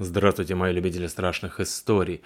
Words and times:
Здравствуйте, 0.00 0.54
мои 0.54 0.72
любители 0.72 1.08
страшных 1.08 1.58
историй. 1.58 2.22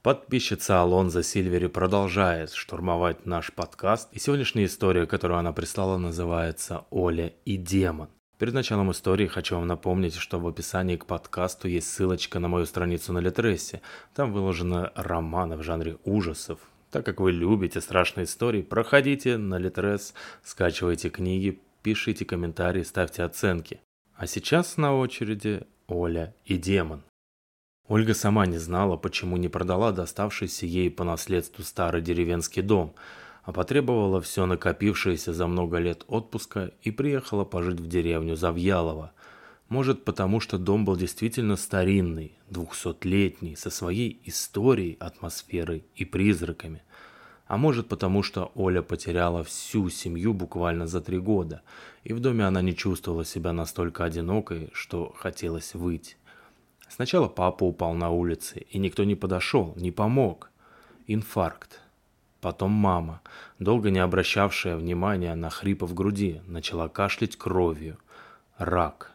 Подписчица 0.00 0.80
Алонза 0.80 1.24
Сильвери 1.24 1.66
продолжает 1.66 2.52
штурмовать 2.52 3.26
наш 3.26 3.52
подкаст. 3.52 4.08
И 4.12 4.20
сегодняшняя 4.20 4.66
история, 4.66 5.06
которую 5.06 5.40
она 5.40 5.52
прислала, 5.52 5.98
называется 5.98 6.84
«Оля 6.90 7.32
и 7.44 7.56
демон». 7.56 8.10
Перед 8.38 8.54
началом 8.54 8.92
истории 8.92 9.26
хочу 9.26 9.56
вам 9.56 9.66
напомнить, 9.66 10.14
что 10.14 10.38
в 10.38 10.46
описании 10.46 10.94
к 10.94 11.06
подкасту 11.06 11.66
есть 11.66 11.92
ссылочка 11.92 12.38
на 12.38 12.46
мою 12.46 12.64
страницу 12.64 13.12
на 13.12 13.18
Литресе. 13.18 13.82
Там 14.14 14.32
выложены 14.32 14.92
романы 14.94 15.56
в 15.56 15.64
жанре 15.64 15.96
ужасов. 16.04 16.60
Так 16.92 17.04
как 17.04 17.18
вы 17.18 17.32
любите 17.32 17.80
страшные 17.80 18.26
истории, 18.26 18.62
проходите 18.62 19.36
на 19.36 19.58
Литрес, 19.58 20.14
скачивайте 20.44 21.08
книги, 21.08 21.58
пишите 21.82 22.24
комментарии, 22.24 22.84
ставьте 22.84 23.24
оценки. 23.24 23.80
А 24.14 24.28
сейчас 24.28 24.76
на 24.76 24.94
очереди 24.94 25.62
Оля 25.88 26.32
и 26.44 26.56
демон. 26.56 27.02
Ольга 27.88 28.14
сама 28.14 28.46
не 28.46 28.58
знала, 28.58 28.96
почему 28.96 29.36
не 29.36 29.48
продала 29.48 29.92
доставшийся 29.92 30.66
ей 30.66 30.90
по 30.90 31.04
наследству 31.04 31.62
старый 31.62 32.02
деревенский 32.02 32.62
дом, 32.62 32.94
а 33.44 33.52
потребовала 33.52 34.20
все 34.20 34.44
накопившееся 34.44 35.32
за 35.32 35.46
много 35.46 35.78
лет 35.78 36.04
отпуска 36.08 36.72
и 36.82 36.90
приехала 36.90 37.44
пожить 37.44 37.78
в 37.78 37.86
деревню 37.86 38.34
Завьялова. 38.34 39.12
Может, 39.68 40.04
потому 40.04 40.40
что 40.40 40.58
дом 40.58 40.84
был 40.84 40.96
действительно 40.96 41.54
старинный, 41.54 42.36
двухсотлетний, 42.50 43.56
со 43.56 43.70
своей 43.70 44.20
историей, 44.24 44.96
атмосферой 44.98 45.84
и 45.94 46.04
призраками. 46.04 46.82
А 47.46 47.56
может, 47.56 47.88
потому 47.88 48.24
что 48.24 48.50
Оля 48.56 48.82
потеряла 48.82 49.44
всю 49.44 49.88
семью 49.90 50.34
буквально 50.34 50.88
за 50.88 51.00
три 51.00 51.18
года, 51.18 51.62
и 52.02 52.12
в 52.12 52.18
доме 52.18 52.44
она 52.44 52.62
не 52.62 52.74
чувствовала 52.74 53.24
себя 53.24 53.52
настолько 53.52 54.04
одинокой, 54.04 54.70
что 54.72 55.14
хотелось 55.16 55.74
выйти. 55.74 56.16
Сначала 56.88 57.28
папа 57.28 57.64
упал 57.64 57.94
на 57.94 58.10
улице, 58.10 58.66
и 58.70 58.78
никто 58.78 59.04
не 59.04 59.14
подошел, 59.14 59.74
не 59.76 59.90
помог. 59.90 60.50
Инфаркт. 61.06 61.80
Потом 62.40 62.70
мама, 62.70 63.22
долго 63.58 63.90
не 63.90 63.98
обращавшая 63.98 64.76
внимания 64.76 65.34
на 65.34 65.50
хрипы 65.50 65.86
в 65.86 65.94
груди, 65.94 66.40
начала 66.46 66.88
кашлять 66.88 67.36
кровью. 67.36 67.98
Рак. 68.58 69.12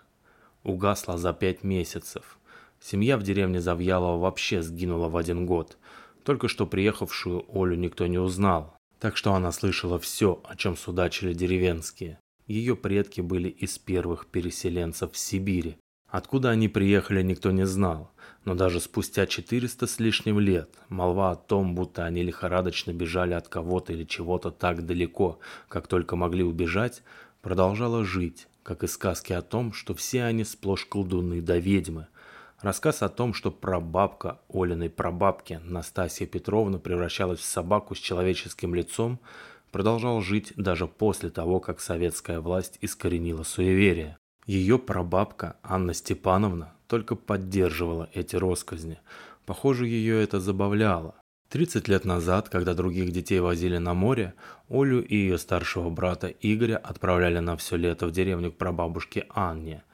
Угасла 0.63 1.17
за 1.17 1.33
пять 1.33 1.63
месяцев. 1.63 2.37
Семья 2.79 3.17
в 3.17 3.23
деревне 3.23 3.61
Завьялова 3.61 4.19
вообще 4.19 4.61
сгинула 4.61 5.07
в 5.07 5.15
один 5.15 5.45
год. 5.45 5.77
Только 6.23 6.47
что 6.47 6.67
приехавшую 6.67 7.45
Олю 7.53 7.75
никто 7.75 8.05
не 8.07 8.17
узнал. 8.17 8.75
Так 8.99 9.17
что 9.17 9.33
она 9.33 9.51
слышала 9.51 9.97
все, 9.97 10.41
о 10.43 10.55
чем 10.55 10.75
судачили 10.77 11.33
деревенские. 11.33 12.19
Ее 12.47 12.75
предки 12.75 13.21
были 13.21 13.49
из 13.49 13.79
первых 13.79 14.27
переселенцев 14.27 15.13
в 15.13 15.17
Сибири, 15.17 15.77
Откуда 16.11 16.49
они 16.49 16.67
приехали, 16.67 17.21
никто 17.21 17.51
не 17.51 17.65
знал, 17.65 18.11
но 18.43 18.53
даже 18.53 18.81
спустя 18.81 19.25
400 19.25 19.87
с 19.87 19.97
лишним 19.97 20.41
лет 20.41 20.69
молва 20.89 21.31
о 21.31 21.37
том, 21.37 21.73
будто 21.73 22.03
они 22.03 22.21
лихорадочно 22.21 22.91
бежали 22.91 23.33
от 23.33 23.47
кого-то 23.47 23.93
или 23.93 24.03
чего-то 24.03 24.51
так 24.51 24.85
далеко, 24.85 25.39
как 25.69 25.87
только 25.87 26.17
могли 26.17 26.43
убежать, 26.43 27.01
продолжала 27.41 28.03
жить, 28.03 28.49
как 28.61 28.83
и 28.83 28.87
сказки 28.87 29.31
о 29.31 29.41
том, 29.41 29.71
что 29.71 29.95
все 29.95 30.23
они 30.23 30.43
сплошь 30.43 30.85
колдуны 30.85 31.41
да 31.41 31.57
ведьмы. 31.57 32.07
Рассказ 32.59 33.01
о 33.03 33.09
том, 33.09 33.33
что 33.33 33.49
прабабка 33.49 34.41
Олиной 34.53 34.89
прабабки 34.89 35.61
Настасья 35.63 36.25
Петровна 36.25 36.77
превращалась 36.77 37.39
в 37.39 37.45
собаку 37.45 37.95
с 37.95 37.99
человеческим 37.99 38.75
лицом, 38.75 39.21
продолжал 39.71 40.19
жить 40.19 40.51
даже 40.57 40.87
после 40.87 41.29
того, 41.29 41.61
как 41.61 41.79
советская 41.79 42.41
власть 42.41 42.77
искоренила 42.81 43.43
суеверие. 43.43 44.17
Ее 44.51 44.77
прабабка 44.77 45.55
Анна 45.63 45.93
Степановна 45.93 46.73
только 46.87 47.15
поддерживала 47.15 48.09
эти 48.13 48.35
росказни. 48.35 48.99
Похоже, 49.45 49.87
ее 49.87 50.21
это 50.21 50.41
забавляло. 50.41 51.15
30 51.51 51.87
лет 51.87 52.03
назад, 52.03 52.49
когда 52.49 52.73
других 52.73 53.13
детей 53.13 53.39
возили 53.39 53.77
на 53.77 53.93
море, 53.93 54.33
Олю 54.69 55.01
и 55.01 55.15
ее 55.15 55.37
старшего 55.37 55.89
брата 55.89 56.27
Игоря 56.27 56.75
отправляли 56.75 57.39
на 57.39 57.55
все 57.55 57.77
лето 57.77 58.07
в 58.07 58.11
деревню 58.11 58.51
к 58.51 58.57
прабабушке 58.57 59.25
Анне. 59.29 59.85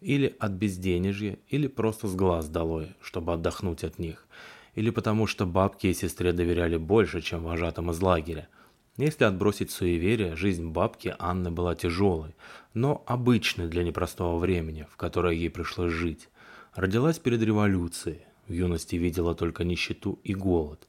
Или 0.00 0.34
от 0.40 0.50
безденежья, 0.50 1.38
или 1.46 1.68
просто 1.68 2.08
с 2.08 2.16
глаз 2.16 2.48
долой, 2.48 2.88
чтобы 3.00 3.34
отдохнуть 3.34 3.84
от 3.84 4.00
них. 4.00 4.26
Или 4.74 4.90
потому 4.90 5.28
что 5.28 5.46
бабке 5.46 5.90
и 5.90 5.94
сестре 5.94 6.32
доверяли 6.32 6.78
больше, 6.78 7.20
чем 7.20 7.44
вожатым 7.44 7.92
из 7.92 8.02
лагеря– 8.02 8.48
если 8.96 9.24
отбросить 9.24 9.70
суеверие, 9.70 10.36
жизнь 10.36 10.68
бабки 10.68 11.14
Анны 11.18 11.50
была 11.50 11.74
тяжелой, 11.74 12.34
но 12.74 13.02
обычной 13.06 13.68
для 13.68 13.82
непростого 13.82 14.38
времени, 14.38 14.86
в 14.90 14.96
которое 14.96 15.34
ей 15.34 15.50
пришлось 15.50 15.92
жить. 15.92 16.28
Родилась 16.74 17.18
перед 17.18 17.42
революцией, 17.42 18.22
в 18.46 18.52
юности 18.52 18.96
видела 18.96 19.34
только 19.34 19.64
нищету 19.64 20.18
и 20.24 20.34
голод. 20.34 20.86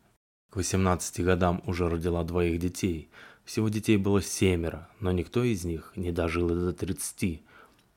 К 0.50 0.58
18 0.58 1.24
годам 1.24 1.64
уже 1.66 1.88
родила 1.88 2.24
двоих 2.24 2.60
детей. 2.60 3.10
Всего 3.46 3.70
детей 3.70 3.98
было 3.98 4.22
семеро, 4.22 4.90
но 5.00 5.12
никто 5.12 5.44
из 5.44 5.64
них 5.64 5.94
не 5.96 6.12
дожил 6.12 6.50
и 6.50 6.56
до 6.56 6.74
30. 6.74 7.42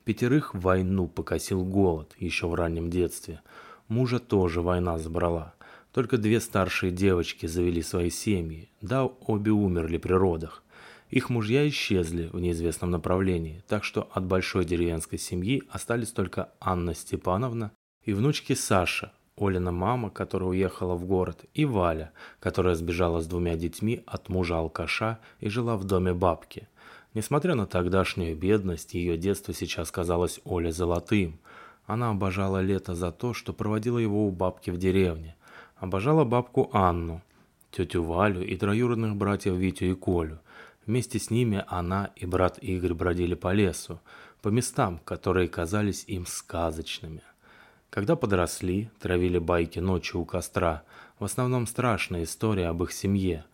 Пятерых 0.05 0.55
войну 0.55 1.09
покосил 1.09 1.65
голод 1.65 2.15
еще 2.19 2.47
в 2.47 2.55
раннем 2.55 2.91
детстве. 2.91 3.41
Мужа 3.89 4.19
тоже 4.19 4.61
война 4.61 4.99
забрала. 4.99 5.54
Только 5.95 6.19
две 6.19 6.41
старшие 6.41 6.91
девочки 6.91 7.47
завели 7.47 7.81
свои 7.81 8.11
семьи, 8.11 8.69
да 8.81 9.05
обе 9.05 9.53
умерли 9.53 9.97
при 9.97 10.13
родах. 10.13 10.65
Их 11.09 11.31
мужья 11.31 11.69
исчезли 11.69 12.29
в 12.33 12.41
неизвестном 12.41 12.91
направлении, 12.91 13.63
так 13.69 13.85
что 13.85 14.09
от 14.13 14.27
большой 14.27 14.65
деревенской 14.65 15.21
семьи 15.21 15.63
остались 15.71 16.11
только 16.11 16.49
Анна 16.59 16.95
Степановна 16.95 17.71
и 18.05 18.13
внучки 18.13 18.55
Саша, 18.55 19.13
Олина 19.37 19.71
мама, 19.71 20.11
которая 20.11 20.49
уехала 20.49 20.97
в 20.97 21.05
город, 21.05 21.45
и 21.55 21.65
Валя, 21.65 22.11
которая 22.41 22.75
сбежала 22.75 23.21
с 23.21 23.29
двумя 23.29 23.55
детьми 23.55 24.03
от 24.05 24.29
мужа-алкаша 24.29 25.21
и 25.39 25.49
жила 25.49 25.77
в 25.77 25.85
доме 25.85 26.13
бабки. 26.13 26.67
Несмотря 27.15 27.55
на 27.55 27.69
тогдашнюю 27.69 28.37
бедность, 28.37 28.95
ее 28.95 29.17
детство 29.17 29.55
сейчас 29.55 29.93
казалось 29.93 30.41
Оле 30.43 30.73
золотым. 30.73 31.39
Она 31.87 32.11
обожала 32.11 32.61
лето 32.61 32.97
за 32.97 33.13
то, 33.13 33.33
что 33.33 33.53
проводила 33.53 33.99
его 33.99 34.27
у 34.27 34.33
бабки 34.33 34.71
в 34.71 34.77
деревне– 34.77 35.37
Обожала 35.85 36.25
бабку 36.25 36.71
Анну, 36.73 37.21
тетю 37.71 38.03
Валю 38.05 38.43
и 38.43 38.57
троюродных 38.57 39.17
братьев 39.17 39.57
Витю 39.57 39.85
и 39.85 39.95
Колю. 39.95 40.39
Вместе 40.87 41.19
с 41.19 41.29
ними 41.29 41.63
она 41.69 42.11
и 42.17 42.25
брат 42.25 42.59
Игорь 42.63 42.95
бродили 42.95 43.35
по 43.35 43.53
лесу, 43.53 44.01
по 44.41 44.49
местам, 44.49 44.99
которые 45.05 45.47
казались 45.47 46.05
им 46.07 46.25
сказочными. 46.25 47.21
Когда 47.91 48.17
подросли, 48.17 48.89
травили 48.99 49.37
байки 49.37 49.79
ночью 49.79 50.23
у 50.23 50.25
костра, 50.25 50.85
в 51.19 51.25
основном 51.25 51.67
страшная 51.67 52.23
история 52.23 52.69
об 52.69 52.83
их 52.83 52.91
семье. 52.91 53.45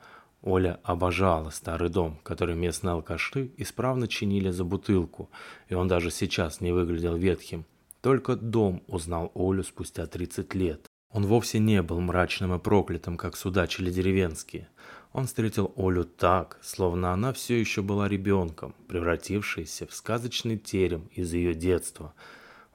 Оля 0.41 0.79
обожала 0.85 1.51
старый 1.51 1.89
дом, 1.89 2.21
который 2.23 2.55
местные 2.55 2.93
алкаши 2.93 3.51
исправно 3.57 4.07
чинили 4.07 4.51
за 4.51 4.63
бутылку, 4.63 5.31
и 5.69 5.75
он 5.75 5.89
даже 5.89 6.13
сейчас 6.13 6.61
не 6.61 6.71
выглядел 6.71 7.17
ветхим. 7.17 7.65
Только 8.03 8.37
дом 8.37 8.85
узнал 8.87 9.33
Олю 9.35 9.65
спустя 9.65 10.07
30 10.07 10.55
лет. 10.55 10.90
Он 11.13 11.27
вовсе 11.27 11.59
не 11.59 11.83
был 11.83 12.01
мрачным 12.01 12.55
и 12.55 12.59
проклятым, 12.59 13.17
как 13.17 13.37
судачили 13.37 13.91
деревенские. 13.91 14.69
Он 15.13 15.27
встретил 15.27 15.73
Олю 15.77 16.05
так, 16.05 16.59
словно 16.63 17.13
она 17.13 17.33
все 17.33 17.59
еще 17.59 17.83
была 17.83 18.09
ребенком, 18.09 18.77
превратившейся 18.87 19.89
в 19.89 19.93
сказочный 19.93 20.57
терем 20.57 21.09
из 21.13 21.33
ее 21.33 21.55
детства. 21.55 22.15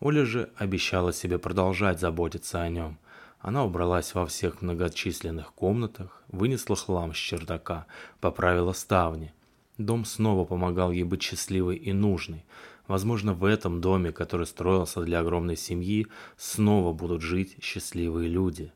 Оля 0.02 0.26
же 0.26 0.50
обещала 0.58 1.14
себе 1.14 1.40
продолжать 1.40 2.02
заботиться 2.02 2.62
о 2.62 2.68
нем. 2.68 3.00
Она 3.40 3.64
убралась 3.64 4.14
во 4.14 4.26
всех 4.26 4.62
многочисленных 4.62 5.54
комнатах, 5.54 6.22
вынесла 6.28 6.76
хлам 6.76 7.14
с 7.14 7.18
чердака, 7.18 7.86
поправила 8.20 8.74
ставни. 8.74 9.34
Дом 9.78 10.04
снова 10.04 10.44
помогал 10.44 10.92
ей 10.92 11.04
быть 11.04 11.22
счастливой 11.24 11.78
и 11.78 11.94
нужной– 11.94 12.44
Возможно, 12.88 13.34
в 13.34 13.44
этом 13.46 13.82
доме, 13.82 14.12
который 14.12 14.46
строился 14.46 15.02
для 15.02 15.20
огромной 15.20 15.58
семьи, 15.58 16.08
снова 16.38 16.94
будут 16.94 17.22
жить 17.22 17.58
счастливые 17.62 18.30
люди. 18.30 18.72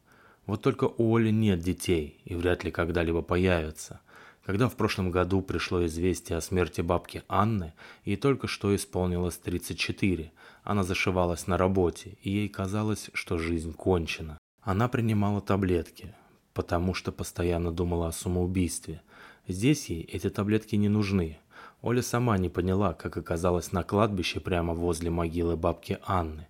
Вот 0.45 0.61
только 0.63 0.85
у 0.85 1.15
Оли 1.15 1.29
нет 1.29 1.59
детей 1.59 2.19
и 2.25 2.33
вряд 2.33 2.63
ли 2.63 2.71
когда-либо 2.71 3.21
появятся. 3.21 4.01
Когда 4.43 4.67
в 4.67 4.75
прошлом 4.75 5.11
году 5.11 5.43
пришло 5.43 5.85
известие 5.85 6.37
о 6.37 6.41
смерти 6.41 6.81
бабки 6.81 7.21
Анны, 7.27 7.73
ей 8.03 8.15
только 8.15 8.47
что 8.47 8.75
исполнилось 8.75 9.37
34. 9.37 10.31
Она 10.63 10.83
зашивалась 10.83 11.45
на 11.45 11.55
работе, 11.55 12.17
и 12.23 12.31
ей 12.31 12.49
казалось, 12.49 13.11
что 13.13 13.37
жизнь 13.37 13.73
кончена. 13.73 14.39
Она 14.61 14.87
принимала 14.87 15.39
таблетки, 15.39 16.15
потому 16.55 16.95
что 16.95 17.11
постоянно 17.11 17.71
думала 17.71 18.07
о 18.07 18.11
самоубийстве. 18.11 19.03
Здесь 19.47 19.85
ей 19.89 20.01
эти 20.01 20.31
таблетки 20.31 20.75
не 20.75 20.89
нужны. 20.89 21.37
Оля 21.81 22.01
сама 22.01 22.37
не 22.37 22.49
поняла, 22.49 22.93
как 22.93 23.15
оказалась 23.15 23.71
на 23.71 23.83
кладбище 23.83 24.39
прямо 24.41 24.73
возле 24.73 25.09
могилы 25.09 25.55
бабки 25.55 25.97
Анны. 26.05 26.47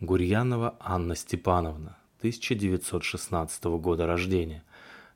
Гурьянова 0.00 0.76
Анна 0.80 1.16
Степановна, 1.16 1.96
1916 2.18 3.64
года 3.64 4.06
рождения. 4.06 4.62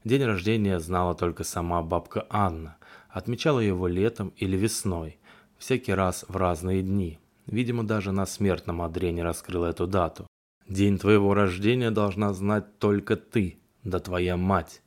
День 0.03 0.25
рождения 0.25 0.81
знала 0.81 1.15
только 1.15 1.45
сама 1.45 1.83
бабка 1.83 2.27
Анна. 2.31 2.79
Отмечала 3.11 3.61
его 3.61 3.87
летом 3.87 4.33
или 4.37 4.57
весной, 4.57 5.19
всякий 5.59 5.93
раз 5.93 6.25
в 6.29 6.37
разные 6.37 6.83
дни. 6.83 7.19
Видимо, 7.47 7.85
даже 7.85 8.13
на 8.13 8.25
смертном 8.25 8.81
одре 8.81 9.13
не 9.13 9.23
раскрыла 9.23 9.67
эту 9.67 9.87
дату. 9.87 10.27
День 10.69 10.99
твоего 10.99 11.35
рождения 11.35 11.91
должна 11.91 12.33
знать 12.33 12.79
только 12.79 13.17
ты, 13.17 13.59
да 13.85 13.99
твоя 13.99 14.39
мать. 14.39 14.81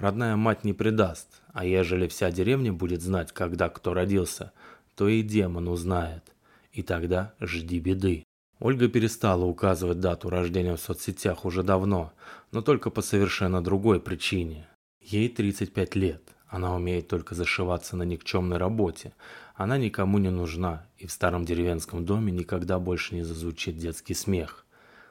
Родная 0.00 0.34
мать 0.34 0.64
не 0.64 0.72
предаст, 0.72 1.42
а 1.52 1.66
ежели 1.66 2.08
вся 2.08 2.30
деревня 2.30 2.72
будет 2.72 3.02
знать, 3.02 3.32
когда 3.32 3.68
кто 3.68 3.92
родился, 3.92 4.52
то 4.94 5.08
и 5.08 5.20
демон 5.20 5.68
узнает. 5.68 6.24
И 6.72 6.82
тогда 6.82 7.34
жди 7.38 7.78
беды. 7.80 8.24
Ольга 8.60 8.88
перестала 8.88 9.44
указывать 9.44 10.00
дату 10.00 10.30
рождения 10.30 10.74
в 10.74 10.80
соцсетях 10.80 11.44
уже 11.44 11.62
давно, 11.62 12.14
но 12.50 12.62
только 12.62 12.88
по 12.88 13.02
совершенно 13.02 13.62
другой 13.62 14.00
причине. 14.00 14.66
Ей 15.02 15.28
35 15.28 15.94
лет, 15.96 16.22
она 16.48 16.74
умеет 16.74 17.08
только 17.08 17.34
зашиваться 17.34 17.94
на 17.94 18.04
никчемной 18.04 18.56
работе, 18.56 19.12
она 19.54 19.76
никому 19.76 20.16
не 20.16 20.30
нужна, 20.30 20.86
и 20.96 21.06
в 21.06 21.12
старом 21.12 21.44
деревенском 21.44 22.06
доме 22.06 22.32
никогда 22.32 22.78
больше 22.78 23.14
не 23.14 23.22
зазвучит 23.22 23.76
детский 23.76 24.14
смех. 24.14 24.64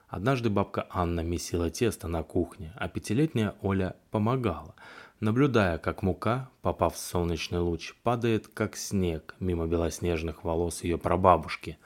Однажды 0.10 0.50
бабка 0.50 0.88
Анна 0.90 1.20
месила 1.22 1.70
тесто 1.70 2.08
на 2.08 2.24
кухне, 2.24 2.74
а 2.76 2.90
пятилетняя 2.90 3.54
Оля 3.62 3.96
помогала, 4.10 4.74
наблюдая, 5.20 5.78
как 5.78 6.02
мука, 6.02 6.50
попав 6.64 6.96
в 6.96 6.98
солнечный 6.98 7.60
луч, 7.60 7.94
падает 8.02 8.48
как 8.48 8.76
снег 8.76 9.36
мимо 9.40 9.68
белоснежных 9.68 10.44
волос 10.44 10.84
ее 10.84 10.98
прабабушки. 10.98 11.78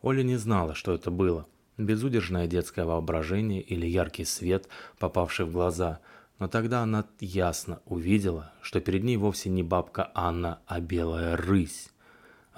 Оля 0.00 0.22
не 0.22 0.36
знала, 0.36 0.74
что 0.74 0.94
это 0.94 1.10
было. 1.10 1.46
Безудержное 1.76 2.46
детское 2.46 2.86
воображение 2.86 3.60
или 3.60 3.86
яркий 3.86 4.24
свет, 4.24 4.66
попавший 4.98 5.44
в 5.44 5.52
глаза. 5.52 6.00
Но 6.38 6.48
тогда 6.48 6.80
она 6.80 7.04
ясно 7.20 7.80
увидела, 7.84 8.52
что 8.62 8.80
перед 8.80 9.04
ней 9.04 9.18
вовсе 9.18 9.50
не 9.50 9.62
бабка 9.62 10.10
Анна, 10.14 10.60
а 10.66 10.80
белая 10.80 11.36
рысь. 11.36 11.90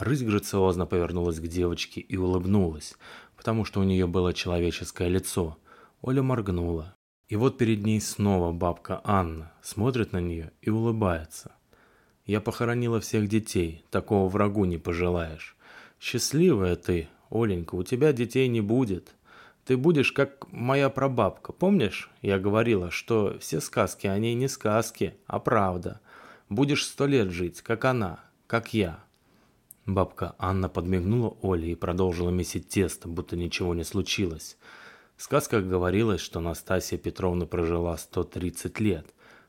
Рысь 0.01 0.23
грациозно 0.23 0.87
повернулась 0.87 1.41
к 1.41 1.47
девочке 1.47 2.01
и 2.01 2.17
улыбнулась, 2.17 2.97
потому 3.41 3.65
что 3.65 3.81
у 3.81 3.85
нее 3.85 4.07
было 4.07 4.35
человеческое 4.35 5.09
лицо. 5.09 5.57
Оля 6.03 6.23
моргнула. 6.23 6.95
И 7.27 7.37
вот 7.37 7.57
перед 7.57 7.83
ней 7.87 7.99
снова 7.99 8.53
бабка 8.53 9.01
Анна, 9.03 9.51
смотрит 9.63 10.13
на 10.13 10.21
нее 10.21 10.53
и 10.61 10.69
улыбается. 10.69 11.53
«Я 12.27 12.43
похоронила 12.43 13.01
всех 13.01 13.29
детей, 13.29 13.83
такого 13.91 14.29
врагу 14.29 14.67
не 14.67 14.77
пожелаешь. 14.77 15.57
Счастливая 15.99 16.77
ты, 16.77 17.09
Оленька, 17.31 17.77
у 17.77 17.83
тебя 17.83 18.13
детей 18.13 18.47
не 18.47 18.61
будет. 18.61 19.15
Ты 19.65 19.79
будешь 19.79 20.13
как 20.13 20.47
моя 20.53 20.91
прабабка. 20.91 21.55
Помнишь, 21.55 22.11
я 22.21 22.39
говорила, 22.39 22.91
что 22.91 23.39
все 23.41 23.63
сказки, 23.63 24.07
они 24.07 24.35
не 24.35 24.49
сказки, 24.49 25.15
а 25.27 25.39
правда. 25.39 26.03
Будешь 26.51 26.85
сто 26.85 27.07
лет 27.07 27.31
жить, 27.31 27.63
как 27.63 27.87
она, 27.87 28.21
как 28.47 28.75
я. 28.75 29.03
Бабка 29.87 30.35
Анна 30.39 30.69
подмигнула 30.69 31.37
Оле 31.43 31.73
и 31.73 31.75
продолжила 31.75 32.31
месить 32.31 32.69
тесто, 32.69 33.09
будто 33.09 33.37
ничего 33.37 33.75
не 33.75 33.85
случилось. 33.85 34.57
В 35.17 35.23
сказках 35.23 35.65
говорилось, 35.65 36.21
что 36.21 36.41
Настасья 36.41 36.99
Петровна 36.99 37.47
прожила 37.47 37.97
130 37.97 38.79
лет. 38.81 39.07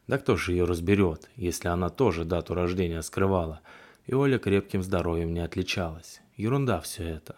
Да 0.07 0.17
кто 0.17 0.35
же 0.35 0.53
ее 0.53 0.65
разберет, 0.65 1.29
если 1.35 1.67
она 1.67 1.89
тоже 1.89 2.25
дату 2.25 2.53
рождения 2.53 3.01
скрывала, 3.01 3.61
и 4.05 4.13
Оля 4.13 4.39
крепким 4.39 4.83
здоровьем 4.83 5.33
не 5.33 5.41
отличалась. 5.41 6.21
Ерунда 6.35 6.81
все 6.81 7.03
это. 7.03 7.37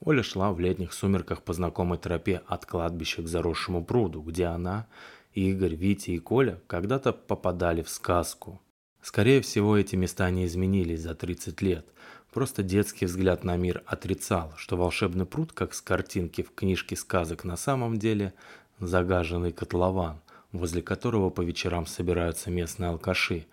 Оля 0.00 0.22
шла 0.22 0.52
в 0.52 0.58
летних 0.58 0.92
сумерках 0.92 1.42
по 1.42 1.52
знакомой 1.52 1.98
тропе 1.98 2.42
от 2.46 2.66
кладбища 2.66 3.22
к 3.22 3.28
заросшему 3.28 3.84
пруду, 3.84 4.20
где 4.20 4.46
она, 4.46 4.88
Игорь, 5.32 5.76
Витя 5.76 6.10
и 6.10 6.18
Коля 6.18 6.60
когда-то 6.66 7.12
попадали 7.12 7.82
в 7.82 7.88
сказку. 7.88 8.60
Скорее 9.00 9.40
всего, 9.40 9.76
эти 9.76 9.96
места 9.96 10.28
не 10.30 10.46
изменились 10.46 11.02
за 11.02 11.14
30 11.14 11.62
лет– 11.62 11.86
Просто 12.32 12.62
детский 12.62 13.04
взгляд 13.04 13.44
на 13.44 13.56
мир 13.56 13.82
отрицал, 13.84 14.54
что 14.56 14.78
волшебный 14.78 15.26
пруд, 15.26 15.52
как 15.52 15.74
с 15.74 15.82
картинки 15.82 16.42
в 16.42 16.54
книжке 16.54 16.96
сказок, 16.96 17.44
на 17.44 17.56
самом 17.56 17.98
деле 17.98 18.32
загаженный 18.80 19.52
котлован, 19.52 20.18
возле 20.50 20.80
которого 20.80 21.28
по 21.28 21.42
вечерам 21.42 21.84
собираются 21.84 22.50
местные 22.50 22.88
алкаши. 22.88 23.46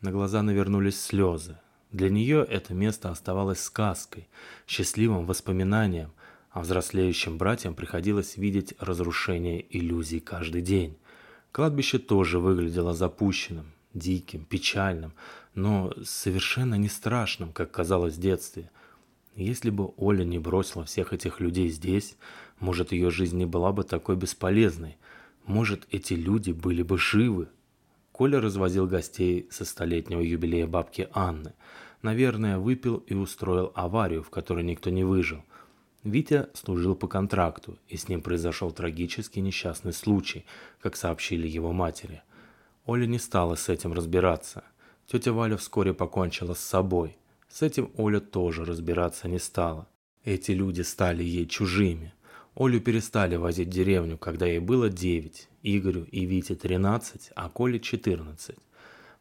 На 0.00 0.10
глаза 0.10 0.42
навернулись 0.42 0.98
слезы. 0.98 1.58
Для 1.90 2.08
нее 2.08 2.42
это 2.48 2.72
место 2.72 3.10
оставалось 3.10 3.62
сказкой, 3.62 4.26
счастливым 4.66 5.26
воспоминанием, 5.26 6.10
а 6.50 6.60
взрослеющим 6.60 7.36
братьям 7.36 7.74
приходилось 7.74 8.38
видеть 8.38 8.72
разрушение 8.78 9.64
иллюзий 9.76 10.20
каждый 10.20 10.62
день. 10.62 10.96
Кладбище 11.52 11.98
тоже 11.98 12.38
выглядело 12.38 12.94
запущенным, 12.94 13.72
диким, 13.92 14.46
печальным, 14.46 15.12
но 15.54 15.92
совершенно 16.04 16.74
не 16.76 16.88
страшным, 16.88 17.52
как 17.52 17.70
казалось 17.70 18.14
в 18.14 18.20
детстве. 18.20 18.70
Если 19.34 19.70
бы 19.70 19.92
Оля 19.96 20.24
не 20.24 20.38
бросила 20.38 20.84
всех 20.84 21.12
этих 21.12 21.40
людей 21.40 21.68
здесь, 21.68 22.16
может, 22.60 22.92
ее 22.92 23.10
жизнь 23.10 23.36
не 23.38 23.46
была 23.46 23.72
бы 23.72 23.82
такой 23.82 24.16
бесполезной. 24.16 24.96
Может, 25.46 25.86
эти 25.90 26.14
люди 26.14 26.52
были 26.52 26.82
бы 26.82 26.98
живы. 26.98 27.48
Коля 28.12 28.40
развозил 28.40 28.86
гостей 28.86 29.48
со 29.50 29.64
столетнего 29.64 30.20
юбилея 30.20 30.66
бабки 30.66 31.08
Анны. 31.12 31.54
Наверное, 32.02 32.58
выпил 32.58 32.96
и 33.06 33.14
устроил 33.14 33.72
аварию, 33.74 34.22
в 34.22 34.30
которой 34.30 34.64
никто 34.64 34.90
не 34.90 35.02
выжил. 35.02 35.44
Витя 36.04 36.48
служил 36.54 36.96
по 36.96 37.06
контракту, 37.06 37.78
и 37.88 37.96
с 37.96 38.08
ним 38.08 38.22
произошел 38.22 38.72
трагический 38.72 39.40
несчастный 39.40 39.92
случай, 39.92 40.44
как 40.80 40.96
сообщили 40.96 41.46
его 41.46 41.72
матери. 41.72 42.22
Оля 42.84 43.06
не 43.06 43.18
стала 43.18 43.54
с 43.54 43.68
этим 43.68 43.92
разбираться. 43.92 44.64
Тетя 45.12 45.30
Валя 45.34 45.58
вскоре 45.58 45.92
покончила 45.92 46.54
с 46.54 46.60
собой. 46.60 47.18
С 47.50 47.60
этим 47.60 47.90
Оля 47.98 48.18
тоже 48.18 48.64
разбираться 48.64 49.28
не 49.28 49.38
стала. 49.38 49.86
Эти 50.24 50.52
люди 50.52 50.80
стали 50.80 51.22
ей 51.22 51.46
чужими. 51.46 52.14
Олю 52.56 52.80
перестали 52.80 53.36
возить 53.36 53.68
в 53.68 53.72
деревню, 53.72 54.16
когда 54.16 54.46
ей 54.46 54.58
было 54.58 54.88
9, 54.88 55.48
Игорю 55.64 56.04
и 56.04 56.24
Вите 56.24 56.54
13, 56.54 57.32
а 57.36 57.50
Коле 57.50 57.78
14. 57.78 58.56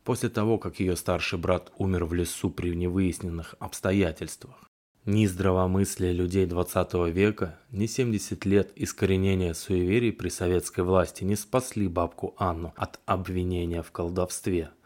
После 0.05 0.29
того, 0.29 0.57
как 0.57 0.79
ее 0.79 0.95
старший 0.95 1.37
брат 1.37 1.73
умер 1.77 2.05
в 2.05 2.13
лесу 2.13 2.49
при 2.49 2.73
невыясненных 2.73 3.55
обстоятельствах. 3.59 4.63
Ни 5.03 5.25
здравомыслие 5.25 6.13
людей 6.13 6.45
20 6.45 6.93
века, 7.13 7.59
ни 7.69 7.85
70 7.85 8.45
лет 8.45 8.71
искоренения 8.77 9.53
суеверий 9.53 10.13
при 10.13 10.29
советской 10.29 10.85
власти 10.85 11.25
не 11.25 11.35
спасли 11.35 11.89
бабку 11.89 12.33
Анну 12.37 12.71
от 12.77 13.01
обвинения 13.05 13.83
в 13.83 13.91
колдовстве– 13.91 14.69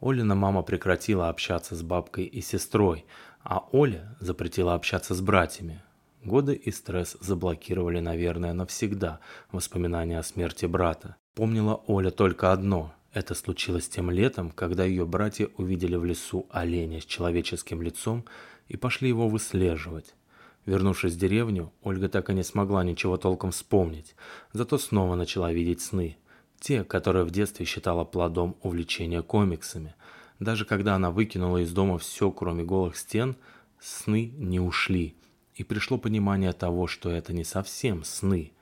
Олина 0.00 0.34
мама 0.34 0.62
прекратила 0.62 1.28
общаться 1.28 1.74
с 1.74 1.82
бабкой 1.82 2.24
и 2.24 2.40
сестрой, 2.40 3.04
а 3.42 3.66
Оля 3.72 4.16
запретила 4.18 4.74
общаться 4.74 5.14
с 5.14 5.20
братьями. 5.20 5.82
Годы 6.24 6.54
и 6.54 6.70
стресс 6.70 7.16
заблокировали, 7.20 8.00
наверное, 8.00 8.54
навсегда 8.54 9.20
воспоминания 9.52 10.18
о 10.18 10.22
смерти 10.22 10.66
брата. 10.66 11.16
Помнила 11.34 11.82
Оля 11.86 12.10
только 12.10 12.52
одно. 12.52 12.94
Это 13.12 13.34
случилось 13.34 13.88
тем 13.88 14.10
летом, 14.10 14.50
когда 14.50 14.84
ее 14.84 15.04
братья 15.04 15.48
увидели 15.56 15.96
в 15.96 16.04
лесу 16.04 16.46
оленя 16.50 17.00
с 17.00 17.04
человеческим 17.04 17.82
лицом 17.82 18.24
и 18.68 18.76
пошли 18.76 19.08
его 19.08 19.28
выслеживать. 19.28 20.14
Вернувшись 20.64 21.14
в 21.14 21.18
деревню, 21.18 21.72
Ольга 21.82 22.08
так 22.08 22.30
и 22.30 22.34
не 22.34 22.42
смогла 22.42 22.84
ничего 22.84 23.16
толком 23.16 23.50
вспомнить, 23.50 24.14
зато 24.52 24.78
снова 24.78 25.14
начала 25.14 25.52
видеть 25.52 25.82
сны– 25.82 26.16
те, 26.60 26.84
которые 26.84 27.24
в 27.24 27.30
детстве 27.30 27.66
считала 27.66 28.04
плодом 28.04 28.56
увлечения 28.62 29.22
комиксами. 29.22 29.94
Даже 30.38 30.64
когда 30.64 30.94
она 30.94 31.10
выкинула 31.10 31.58
из 31.58 31.72
дома 31.72 31.98
все, 31.98 32.30
кроме 32.30 32.62
голых 32.62 32.96
стен, 32.96 33.36
сны 33.80 34.32
не 34.36 34.60
ушли. 34.60 35.16
И 35.54 35.64
пришло 35.64 35.98
понимание 35.98 36.52
того, 36.52 36.86
что 36.86 37.10
это 37.10 37.32
не 37.32 37.44
совсем 37.44 38.04
сны. 38.04 38.52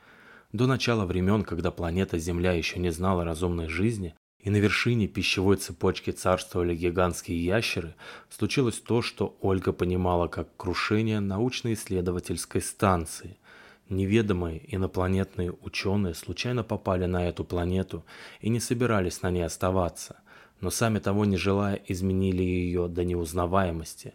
До 0.53 0.67
начала 0.67 1.05
времен, 1.05 1.45
когда 1.45 1.71
планета 1.71 2.19
Земля 2.19 2.53
еще 2.53 2.79
не 2.79 2.91
знала 2.91 3.25
разумной 3.25 3.69
жизни, 3.69 4.15
и 4.41 4.51
на 4.51 4.57
вершине 4.57 5.09
пищевой 5.09 5.57
цепочки 5.57 6.11
царствовали 6.11 6.75
гигантские 6.75 7.45
ящеры, 7.45 7.95
случилось 8.31 8.79
то, 8.79 9.03
что 9.03 9.37
Ольга 9.41 9.73
понимала 9.73 10.29
как 10.29 10.57
крушение 10.57 11.21
научно-исследовательской 11.21 12.63
станции– 12.63 13.37
Неведомые 13.89 14.63
инопланетные 14.75 15.51
ученые 15.63 16.13
случайно 16.13 16.63
попали 16.63 17.07
на 17.07 17.27
эту 17.27 17.43
планету 17.43 18.05
и 18.43 18.51
не 18.51 18.61
собирались 18.61 19.23
на 19.23 19.31
ней 19.31 19.47
оставаться, 19.47 20.21
но 20.61 20.69
сами 20.69 20.99
того 20.99 21.25
не 21.25 21.39
желая 21.39 21.81
изменили 21.89 22.43
ее 22.43 22.89
до 22.89 23.05
неузнаваемости. 23.05 24.13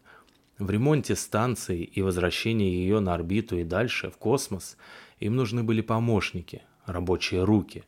В 0.60 0.70
ремонте 0.70 1.16
станции 1.16 1.84
и 1.84 2.04
возвращении 2.04 2.70
ее 2.70 3.00
на 3.00 3.16
орбиту 3.16 3.58
и 3.58 3.64
дальше, 3.64 4.12
в 4.12 4.18
космос, 4.18 4.78
им 5.20 5.36
нужны 5.36 5.64
были 5.64 5.82
помощники, 5.82 6.62
рабочие 6.86 7.44
руки. 7.44 7.84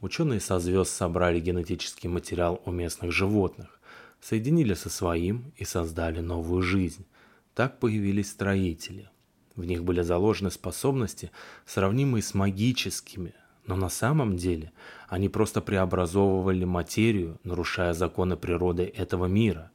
Ученые 0.00 0.40
со 0.40 0.58
звезд 0.58 0.90
собрали 0.90 1.38
генетический 1.38 2.08
материал 2.08 2.60
у 2.64 2.72
местных 2.72 3.12
животных, 3.12 3.80
соединили 4.20 4.74
со 4.74 4.90
своим 4.90 5.52
и 5.56 5.64
создали 5.64 6.18
новую 6.18 6.62
жизнь. 6.62 7.06
Так 7.54 7.78
появились 7.78 8.30
строители– 8.30 9.08
в 9.56 9.64
них 9.64 9.84
были 9.84 10.02
заложены 10.02 10.50
способности, 10.50 11.30
сравнимые 11.66 12.22
с 12.22 12.34
магическими, 12.34 13.34
но 13.66 13.76
на 13.76 13.88
самом 13.88 14.36
деле 14.36 14.72
они 15.08 15.28
просто 15.28 15.60
преобразовывали 15.60 16.64
материю, 16.64 17.38
нарушая 17.44 17.92
законы 17.92 18.36
природы 18.36 18.92
этого 18.96 19.26
мира. 19.26 19.70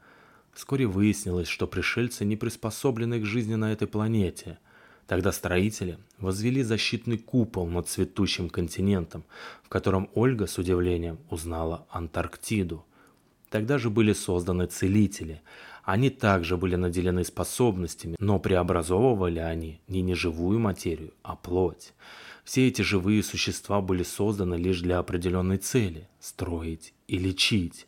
Вскоре 0.54 0.88
выяснилось, 0.88 1.48
что 1.48 1.68
пришельцы 1.68 2.26
не 2.26 2.36
приспособлены 2.36 3.20
к 3.20 3.26
жизни 3.26 3.56
на 3.56 3.72
этой 3.72 3.88
планете. 3.88 4.58
Тогда 5.08 5.32
строители 5.32 6.00
возвели 6.18 6.64
защитный 6.64 7.18
купол 7.18 7.68
над 7.68 7.88
цветущим 7.88 8.50
континентом, 8.50 9.24
в 9.64 9.70
котором 9.70 10.10
Ольга 10.16 10.48
с 10.48 10.58
удивлением 10.58 11.20
узнала 11.30 11.86
Антарктиду. 11.90 12.86
Тогда 13.50 13.78
же 13.78 13.90
были 13.90 14.14
созданы 14.14 14.66
целители. 14.66 15.42
Они 15.86 16.10
также 16.10 16.58
были 16.58 16.76
наделены 16.76 17.24
способностями, 17.24 18.16
но 18.20 18.40
преобразовывали 18.40 19.38
они 19.38 19.82
не 19.88 20.02
неживую 20.02 20.58
материю, 20.60 21.14
а 21.22 21.36
плоть. 21.36 21.94
Все 22.44 22.68
эти 22.68 22.82
живые 22.82 23.22
существа 23.22 23.82
были 23.82 24.02
созданы 24.02 24.56
лишь 24.56 24.82
для 24.82 24.98
определенной 24.98 25.58
цели– 25.58 26.10
строить 26.20 26.96
и 27.08 27.20
лечить. 27.20 27.88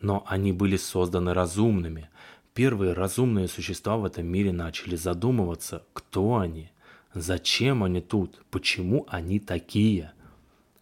Но 0.00 0.24
они 0.26 0.52
были 0.52 0.78
созданы 0.78 1.34
разумными. 1.34 2.08
Первые 2.54 2.94
разумные 2.94 3.48
существа 3.48 3.98
в 3.98 4.06
этом 4.06 4.26
мире 4.26 4.52
начали 4.52 4.96
задумываться, 4.96 5.84
кто 5.92 6.38
они, 6.38 6.70
зачем 7.12 7.84
они 7.84 8.00
тут, 8.00 8.40
почему 8.50 9.06
они 9.10 9.40
такие. 9.40 10.12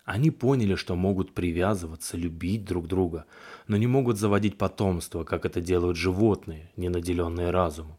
Они 0.05 0.31
поняли, 0.31 0.75
что 0.75 0.97
могут 0.97 1.33
привязываться, 1.33 2.19
любить 2.19 2.65
друг 2.65 2.87
друга, 2.87 3.25
но 3.67 3.79
не 3.79 3.87
могут 3.87 4.19
заводить 4.19 4.59
потомство, 4.59 5.25
как 5.25 5.47
это 5.47 5.63
делают 5.63 5.97
животные, 5.97 6.71
не 6.77 6.91
наделенные 6.91 7.51
разумом. 7.51 7.97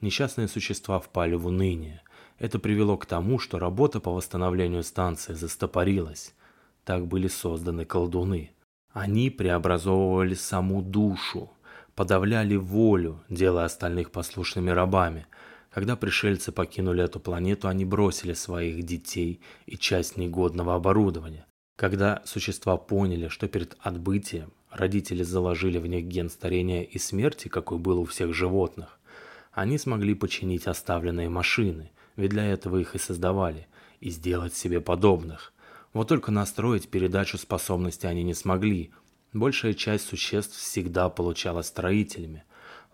Несчастные 0.00 0.46
существа 0.46 1.00
впали 1.00 1.34
в 1.34 1.46
уныние. 1.46 2.02
Это 2.38 2.58
привело 2.58 2.96
к 2.96 3.06
тому, 3.06 3.38
что 3.40 3.58
работа 3.58 4.00
по 4.00 4.12
восстановлению 4.12 4.84
станции 4.84 5.32
застопорилась. 5.32 6.34
Так 6.84 7.06
были 7.06 7.26
созданы 7.26 7.84
колдуны. 7.84 8.50
Они 8.92 9.30
преобразовывали 9.30 10.34
саму 10.34 10.80
душу, 10.82 11.50
подавляли 11.94 12.56
волю, 12.56 13.22
делая 13.28 13.64
остальных 13.64 14.12
послушными 14.12 14.70
рабами. 14.70 15.26
Когда 15.72 15.96
пришельцы 15.96 16.52
покинули 16.52 17.02
эту 17.02 17.18
планету, 17.18 17.66
они 17.66 17.86
бросили 17.86 18.34
своих 18.34 18.82
детей 18.82 19.40
и 19.64 19.78
часть 19.78 20.18
негодного 20.18 20.74
оборудования. 20.74 21.46
Когда 21.76 22.22
существа 22.26 22.76
поняли, 22.76 23.28
что 23.28 23.48
перед 23.48 23.76
отбытием 23.80 24.52
родители 24.70 25.22
заложили 25.22 25.78
в 25.78 25.86
них 25.86 26.04
ген 26.04 26.28
старения 26.28 26.82
и 26.82 26.98
смерти, 26.98 27.48
какой 27.48 27.78
был 27.78 28.00
у 28.00 28.04
всех 28.04 28.34
животных, 28.34 29.00
они 29.52 29.78
смогли 29.78 30.14
починить 30.14 30.66
оставленные 30.66 31.30
машины, 31.30 31.90
ведь 32.16 32.30
для 32.30 32.44
этого 32.44 32.76
их 32.76 32.94
и 32.94 32.98
создавали, 32.98 33.66
и 34.00 34.10
сделать 34.10 34.54
себе 34.54 34.80
подобных. 34.80 35.54
Вот 35.94 36.08
только 36.08 36.30
настроить 36.30 36.88
передачу 36.88 37.38
способностей 37.38 38.06
они 38.06 38.22
не 38.22 38.34
смогли. 38.34 38.92
Большая 39.32 39.72
часть 39.72 40.06
существ 40.06 40.58
всегда 40.58 41.08
получалась 41.08 41.68
строителями. 41.68 42.44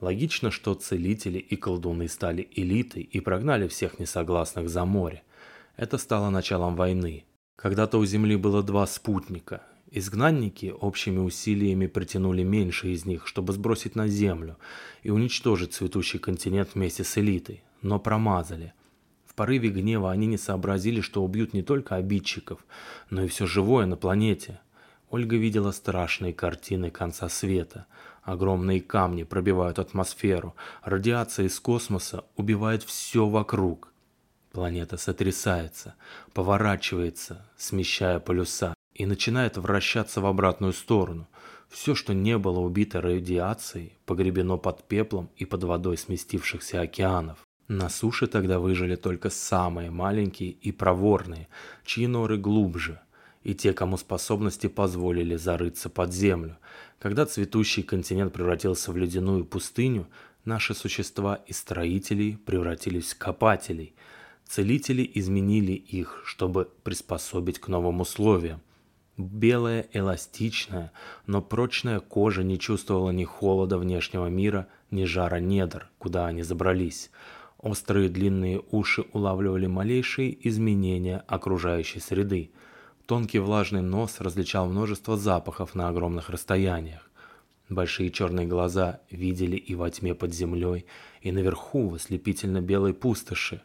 Логично, 0.00 0.50
что 0.50 0.74
целители 0.74 1.38
и 1.38 1.56
колдуны 1.56 2.08
стали 2.08 2.48
элитой 2.52 3.02
и 3.02 3.20
прогнали 3.20 3.68
всех 3.68 3.98
несогласных 3.98 4.68
за 4.68 4.84
море. 4.84 5.22
Это 5.76 5.98
стало 5.98 6.30
началом 6.30 6.76
войны. 6.76 7.24
Когда-то 7.56 7.98
у 7.98 8.04
Земли 8.04 8.36
было 8.36 8.62
два 8.62 8.86
спутника. 8.86 9.62
Изгнанники 9.90 10.74
общими 10.78 11.18
усилиями 11.18 11.86
притянули 11.86 12.42
меньше 12.42 12.88
из 12.88 13.06
них, 13.06 13.26
чтобы 13.26 13.52
сбросить 13.52 13.96
на 13.96 14.06
Землю 14.06 14.56
и 15.02 15.10
уничтожить 15.10 15.74
цветущий 15.74 16.18
континент 16.18 16.74
вместе 16.74 17.04
с 17.04 17.18
элитой, 17.18 17.62
но 17.82 17.98
промазали 17.98 18.74
порыве 19.38 19.68
гнева 19.70 20.10
они 20.10 20.26
не 20.26 20.36
сообразили, 20.36 21.00
что 21.00 21.22
убьют 21.22 21.54
не 21.54 21.62
только 21.62 21.94
обидчиков, 21.94 22.58
но 23.08 23.22
и 23.22 23.28
все 23.28 23.46
живое 23.46 23.86
на 23.86 23.96
планете. 23.96 24.60
Ольга 25.10 25.36
видела 25.36 25.70
страшные 25.70 26.32
картины 26.34 26.90
конца 26.90 27.28
света. 27.28 27.86
Огромные 28.28 28.82
камни 28.82 29.22
пробивают 29.22 29.78
атмосферу, 29.78 30.54
радиация 30.84 31.46
из 31.46 31.58
космоса 31.58 32.26
убивает 32.36 32.82
все 32.82 33.26
вокруг. 33.26 33.90
Планета 34.52 34.98
сотрясается, 34.98 35.94
поворачивается, 36.34 37.48
смещая 37.56 38.18
полюса, 38.18 38.74
и 38.92 39.06
начинает 39.06 39.56
вращаться 39.56 40.20
в 40.20 40.26
обратную 40.26 40.74
сторону. 40.74 41.26
Все, 41.70 41.94
что 41.94 42.12
не 42.12 42.36
было 42.36 42.58
убито 42.60 43.00
радиацией, 43.00 43.96
погребено 44.04 44.58
под 44.58 44.86
пеплом 44.86 45.30
и 45.36 45.46
под 45.46 45.64
водой 45.64 45.96
сместившихся 45.96 46.82
океанов. 46.82 47.38
На 47.66 47.88
суше 47.88 48.26
тогда 48.26 48.58
выжили 48.58 48.96
только 48.96 49.30
самые 49.30 49.90
маленькие 49.90 50.50
и 50.50 50.70
проворные, 50.70 51.48
чьи 51.86 52.06
норы 52.06 52.36
глубже, 52.36 53.00
и 53.42 53.54
те, 53.54 53.72
кому 53.72 53.96
способности 53.96 54.66
позволили 54.66 55.36
зарыться 55.36 55.88
под 55.88 56.12
землю. 56.12 56.56
Когда 56.98 57.26
цветущий 57.26 57.82
континент 57.82 58.32
превратился 58.32 58.92
в 58.92 58.96
ледяную 58.96 59.44
пустыню, 59.44 60.06
наши 60.44 60.74
существа 60.74 61.36
из 61.46 61.58
строителей 61.58 62.36
превратились 62.36 63.12
в 63.12 63.18
копателей. 63.18 63.94
Целители 64.46 65.08
изменили 65.14 65.72
их, 65.72 66.22
чтобы 66.24 66.70
приспособить 66.82 67.58
к 67.58 67.68
новым 67.68 68.00
условиям. 68.00 68.60
Белая, 69.18 69.88
эластичная, 69.92 70.92
но 71.26 71.42
прочная 71.42 72.00
кожа 72.00 72.44
не 72.44 72.58
чувствовала 72.58 73.10
ни 73.10 73.24
холода 73.24 73.76
внешнего 73.76 74.26
мира, 74.28 74.68
ни 74.90 75.04
жара 75.04 75.40
недр, 75.40 75.90
куда 75.98 76.26
они 76.26 76.42
забрались. 76.42 77.10
Острые 77.58 78.08
длинные 78.08 78.62
уши 78.70 79.04
улавливали 79.12 79.66
малейшие 79.66 80.48
изменения 80.48 81.24
окружающей 81.26 81.98
среды. 81.98 82.52
Тонкий 83.08 83.38
влажный 83.38 83.80
нос 83.80 84.20
различал 84.20 84.68
множество 84.68 85.16
запахов 85.16 85.74
на 85.74 85.88
огромных 85.88 86.28
расстояниях. 86.28 87.10
Большие 87.70 88.10
черные 88.10 88.46
глаза 88.46 89.00
видели 89.10 89.56
и 89.56 89.74
во 89.74 89.90
тьме 89.90 90.14
под 90.14 90.34
землей, 90.34 90.84
и 91.22 91.32
наверху 91.32 91.88
в 91.88 91.94
ослепительно 91.94 92.60
белой 92.60 92.92
пустоши. 92.92 93.62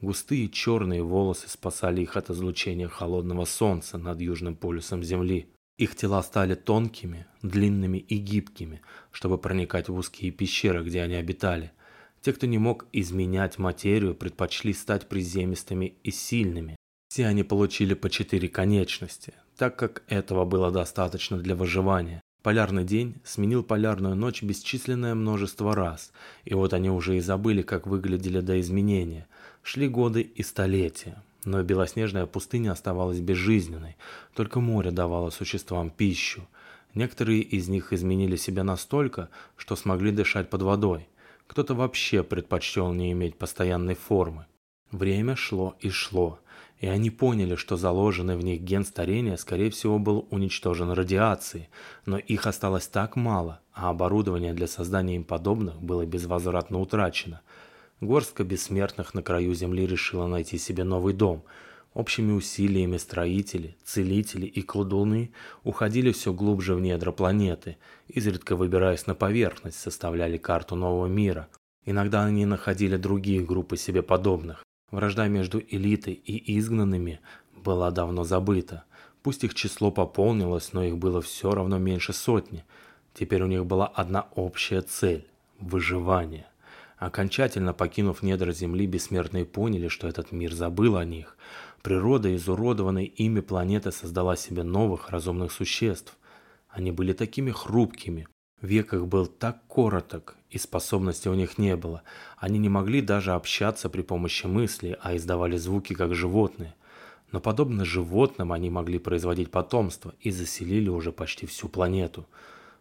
Густые 0.00 0.48
черные 0.48 1.02
волосы 1.02 1.48
спасали 1.48 2.02
их 2.02 2.16
от 2.16 2.30
излучения 2.30 2.86
холодного 2.86 3.44
солнца 3.44 3.98
над 3.98 4.20
южным 4.20 4.54
полюсом 4.54 5.02
Земли. 5.02 5.48
Их 5.78 5.96
тела 5.96 6.22
стали 6.22 6.54
тонкими, 6.54 7.26
длинными 7.42 7.98
и 7.98 8.18
гибкими, 8.18 8.82
чтобы 9.10 9.36
проникать 9.36 9.88
в 9.88 9.96
узкие 9.96 10.30
пещеры, 10.30 10.84
где 10.84 11.02
они 11.02 11.16
обитали. 11.16 11.72
Те, 12.20 12.32
кто 12.32 12.46
не 12.46 12.58
мог 12.58 12.86
изменять 12.92 13.58
материю, 13.58 14.14
предпочли 14.14 14.72
стать 14.72 15.08
приземистыми 15.08 15.96
и 16.04 16.12
сильными. 16.12 16.75
Все 17.16 17.28
они 17.28 17.44
получили 17.44 17.94
по 17.94 18.10
четыре 18.10 18.46
конечности, 18.46 19.32
так 19.56 19.74
как 19.74 20.02
этого 20.06 20.44
было 20.44 20.70
достаточно 20.70 21.38
для 21.38 21.56
выживания. 21.56 22.20
Полярный 22.42 22.84
день 22.84 23.14
сменил 23.24 23.62
полярную 23.62 24.14
ночь 24.14 24.42
бесчисленное 24.42 25.14
множество 25.14 25.74
раз, 25.74 26.12
и 26.44 26.52
вот 26.52 26.74
они 26.74 26.90
уже 26.90 27.16
и 27.16 27.20
забыли, 27.20 27.62
как 27.62 27.86
выглядели 27.86 28.40
до 28.40 28.60
изменения. 28.60 29.26
Шли 29.62 29.88
годы 29.88 30.20
и 30.20 30.42
столетия, 30.42 31.16
но 31.46 31.62
белоснежная 31.62 32.26
пустыня 32.26 32.72
оставалась 32.72 33.20
безжизненной, 33.20 33.96
только 34.34 34.60
море 34.60 34.90
давало 34.90 35.30
существам 35.30 35.88
пищу. 35.88 36.46
Некоторые 36.92 37.40
из 37.40 37.66
них 37.66 37.94
изменили 37.94 38.36
себя 38.36 38.62
настолько, 38.62 39.30
что 39.56 39.74
смогли 39.74 40.10
дышать 40.10 40.50
под 40.50 40.60
водой. 40.60 41.08
Кто-то 41.46 41.72
вообще 41.72 42.22
предпочел 42.22 42.92
не 42.92 43.10
иметь 43.12 43.38
постоянной 43.38 43.94
формы. 43.94 44.44
Время 44.90 45.36
шло 45.36 45.76
и 45.80 45.90
шло, 45.90 46.38
и 46.78 46.86
они 46.86 47.10
поняли, 47.10 47.56
что 47.56 47.76
заложенный 47.76 48.36
в 48.36 48.44
них 48.44 48.60
ген 48.60 48.84
старения, 48.84 49.36
скорее 49.36 49.70
всего, 49.70 49.98
был 49.98 50.26
уничтожен 50.30 50.90
радиацией, 50.90 51.68
но 52.04 52.18
их 52.18 52.46
осталось 52.46 52.86
так 52.86 53.16
мало, 53.16 53.60
а 53.72 53.90
оборудование 53.90 54.54
для 54.54 54.66
создания 54.66 55.16
им 55.16 55.24
подобных 55.24 55.80
было 55.80 56.06
безвозвратно 56.06 56.80
утрачено. 56.80 57.40
Горстка 58.00 58.44
бессмертных 58.44 59.14
на 59.14 59.22
краю 59.22 59.54
Земли 59.54 59.86
решила 59.86 60.26
найти 60.26 60.58
себе 60.58 60.84
новый 60.84 61.14
дом– 61.14 61.44
Общими 61.96 62.32
усилиями 62.32 62.98
строители, 62.98 63.74
целители 63.82 64.44
и 64.44 64.60
колдуны 64.60 65.32
уходили 65.64 66.12
все 66.12 66.30
глубже 66.34 66.74
в 66.74 66.80
недра 66.82 67.10
планеты, 67.10 67.78
изредка 68.06 68.54
выбираясь 68.54 69.06
на 69.06 69.14
поверхность, 69.14 69.78
составляли 69.78 70.36
карту 70.36 70.76
нового 70.76 71.06
мира. 71.06 71.48
Иногда 71.86 72.26
они 72.26 72.44
находили 72.44 72.98
другие 72.98 73.42
группы 73.42 73.78
себе 73.78 74.02
подобных. 74.02 74.62
Вражда 74.96 75.28
между 75.28 75.60
элитой 75.60 76.14
и 76.14 76.58
изгнанными 76.58 77.20
была 77.54 77.90
давно 77.90 78.24
забыта. 78.24 78.84
Пусть 79.22 79.44
их 79.44 79.54
число 79.54 79.90
пополнилось, 79.90 80.72
но 80.72 80.82
их 80.82 80.96
было 80.96 81.20
все 81.20 81.50
равно 81.50 81.76
меньше 81.76 82.14
сотни. 82.14 82.64
Теперь 83.12 83.42
у 83.42 83.46
них 83.46 83.66
была 83.66 83.86
одна 83.86 84.28
общая 84.34 84.80
цель– 84.80 85.28
выживание. 85.60 86.46
Окончательно 86.96 87.74
покинув 87.74 88.22
недра 88.22 88.52
Земли, 88.52 88.86
бессмертные 88.86 89.44
поняли, 89.44 89.88
что 89.88 90.08
этот 90.08 90.32
мир 90.32 90.54
забыл 90.54 90.96
о 90.96 91.04
них– 91.04 91.36
Природа 91.86 92.34
изуродованной 92.34 93.04
ими 93.04 93.38
планеты 93.38 93.92
создала 93.92 94.34
себе 94.34 94.64
новых 94.64 95.10
разумных 95.10 95.52
существ. 95.52 96.16
Они 96.68 96.90
были 96.90 97.12
такими 97.12 97.52
хрупкими, 97.52 98.26
век 98.60 98.94
их 98.94 99.06
был 99.06 99.26
так 99.26 99.66
короток, 99.68 100.36
и 100.50 100.58
способностей 100.58 101.28
у 101.28 101.34
них 101.34 101.58
не 101.58 101.76
было. 101.76 102.02
Они 102.38 102.58
не 102.58 102.68
могли 102.68 103.00
даже 103.00 103.32
общаться 103.32 103.88
при 103.88 104.02
помощи 104.02 104.46
мысли, 104.46 104.98
а 105.02 105.16
издавали 105.16 105.56
звуки 105.56 105.94
как 105.94 106.14
животные. 106.14 106.74
Но 107.32 107.40
подобно 107.40 107.84
животным 107.84 108.52
они 108.52 108.70
могли 108.70 108.98
производить 108.98 109.50
потомство 109.50 110.14
и 110.20 110.30
заселили 110.30 110.88
уже 110.88 111.12
почти 111.12 111.46
всю 111.46 111.68
планету. 111.68 112.26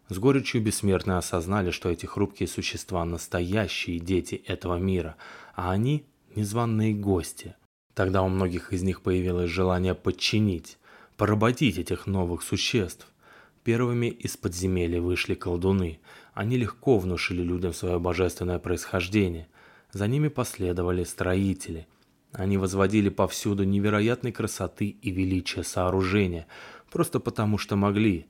С 0.07 0.19
горечью 0.19 0.61
бессмертные 0.61 1.17
осознали, 1.17 1.71
что 1.71 1.89
эти 1.89 2.05
хрупкие 2.05 2.47
существа– 2.47 3.03
настоящие 3.05 3.99
дети 3.99 4.35
этого 4.45 4.77
мира, 4.77 5.15
а 5.55 5.71
они 5.71 6.05
незваные 6.35 6.93
гости. 6.93 7.55
Тогда 7.95 8.21
у 8.21 8.27
многих 8.27 8.71
из 8.71 8.83
них 8.83 9.01
появилось 9.01 9.49
желание 9.49 9.95
подчинить, 9.95 10.77
поработить 11.17 11.79
этих 11.79 12.05
новых 12.05 12.43
существ. 12.43 13.07
Первыми 13.65 14.11
из 14.11 14.37
подземелья 14.37 15.01
вышли 15.01 15.33
колдуны. 15.33 15.99
Они 16.35 16.55
легко 16.55 16.99
внушили 16.99 17.41
людям 17.41 17.73
свое 17.73 17.97
божественное 17.97 18.59
происхождение. 18.59 19.47
За 19.91 20.05
ними 20.07 20.27
последовали 20.27 21.03
строители. 21.03 21.87
Они 22.31 22.59
возводили 22.59 23.09
повсюду 23.09 23.63
невероятной 23.63 24.31
красоты 24.31 24.95
и 25.01 25.09
величия 25.09 25.63
сооружения, 25.63 26.45
просто 26.91 27.19
потому 27.19 27.57
что 27.57 27.75
могли. 27.75 28.27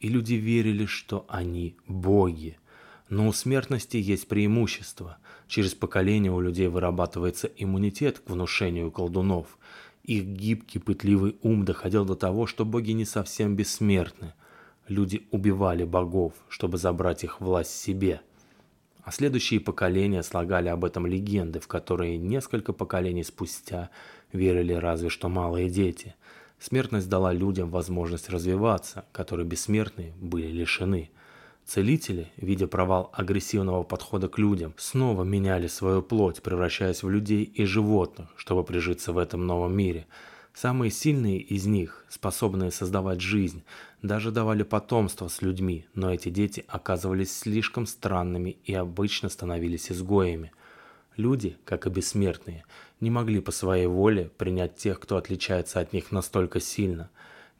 И 0.00 0.08
люди 0.08 0.34
верили, 0.34 0.86
что 0.86 1.26
они 1.28 1.76
боги. 1.86 2.56
Но 3.10 3.28
у 3.28 3.32
смертности 3.34 3.98
есть 3.98 4.26
преимущество. 4.26 5.18
Через 5.48 5.74
поколение 5.74 6.32
у 6.32 6.40
людей 6.40 6.68
вырабатывается 6.68 7.50
иммунитет 7.58 8.20
к 8.20 8.30
внушению 8.30 8.90
колдунов. 8.90 9.58
Их 10.04 10.24
гибкий, 10.24 10.78
пытливый 10.78 11.36
ум 11.42 11.66
доходил 11.66 12.06
до 12.06 12.14
того, 12.14 12.46
что 12.46 12.64
боги 12.64 12.92
не 12.92 13.04
совсем 13.04 13.54
бессмертны. 13.54 14.32
Люди 14.88 15.26
убивали 15.30 15.84
богов, 15.84 16.32
чтобы 16.48 16.78
забрать 16.78 17.22
их 17.22 17.40
власть 17.40 17.78
себе. 17.78 18.22
А 19.02 19.12
следующие 19.12 19.60
поколения 19.60 20.22
слагали 20.22 20.68
об 20.68 20.84
этом 20.84 21.06
легенды, 21.06 21.60
в 21.60 21.68
которые 21.68 22.16
несколько 22.16 22.72
поколений 22.72 23.24
спустя 23.24 23.90
верили 24.32 24.72
разве 24.72 25.10
что 25.10 25.28
малые 25.28 25.68
дети. 25.68 26.14
Смертность 26.58 27.08
дала 27.08 27.32
людям 27.32 27.70
возможность 27.70 28.30
развиваться, 28.30 29.04
которые 29.12 29.46
бессмертные 29.46 30.12
были 30.20 30.48
лишены. 30.48 31.10
Целители, 31.66 32.32
видя 32.38 32.66
провал 32.66 33.10
агрессивного 33.12 33.82
подхода 33.82 34.28
к 34.28 34.38
людям, 34.38 34.72
снова 34.78 35.22
меняли 35.22 35.66
свою 35.66 36.00
плоть, 36.02 36.42
превращаясь 36.42 37.02
в 37.02 37.10
людей 37.10 37.44
и 37.44 37.64
животных, 37.64 38.28
чтобы 38.36 38.64
прижиться 38.64 39.12
в 39.12 39.18
этом 39.18 39.46
новом 39.46 39.76
мире. 39.76 40.06
Самые 40.54 40.90
сильные 40.90 41.38
из 41.38 41.66
них, 41.66 42.04
способные 42.08 42.70
создавать 42.70 43.20
жизнь, 43.20 43.62
даже 44.02 44.32
давали 44.32 44.62
потомство 44.62 45.28
с 45.28 45.42
людьми, 45.42 45.86
но 45.94 46.12
эти 46.12 46.28
дети 46.28 46.64
оказывались 46.68 47.36
слишком 47.36 47.86
странными 47.86 48.56
и 48.64 48.74
обычно 48.74 49.28
становились 49.28 49.90
изгоями. 49.92 50.52
Люди, 51.16 51.56
как 51.64 51.86
и 51.86 51.90
бессмертные, 51.90 52.64
не 53.00 53.10
могли 53.10 53.40
по 53.40 53.52
своей 53.52 53.86
воле 53.86 54.30
принять 54.36 54.76
тех, 54.76 55.00
кто 55.00 55.16
отличается 55.16 55.80
от 55.80 55.92
них 55.92 56.12
настолько 56.12 56.60
сильно. 56.60 57.10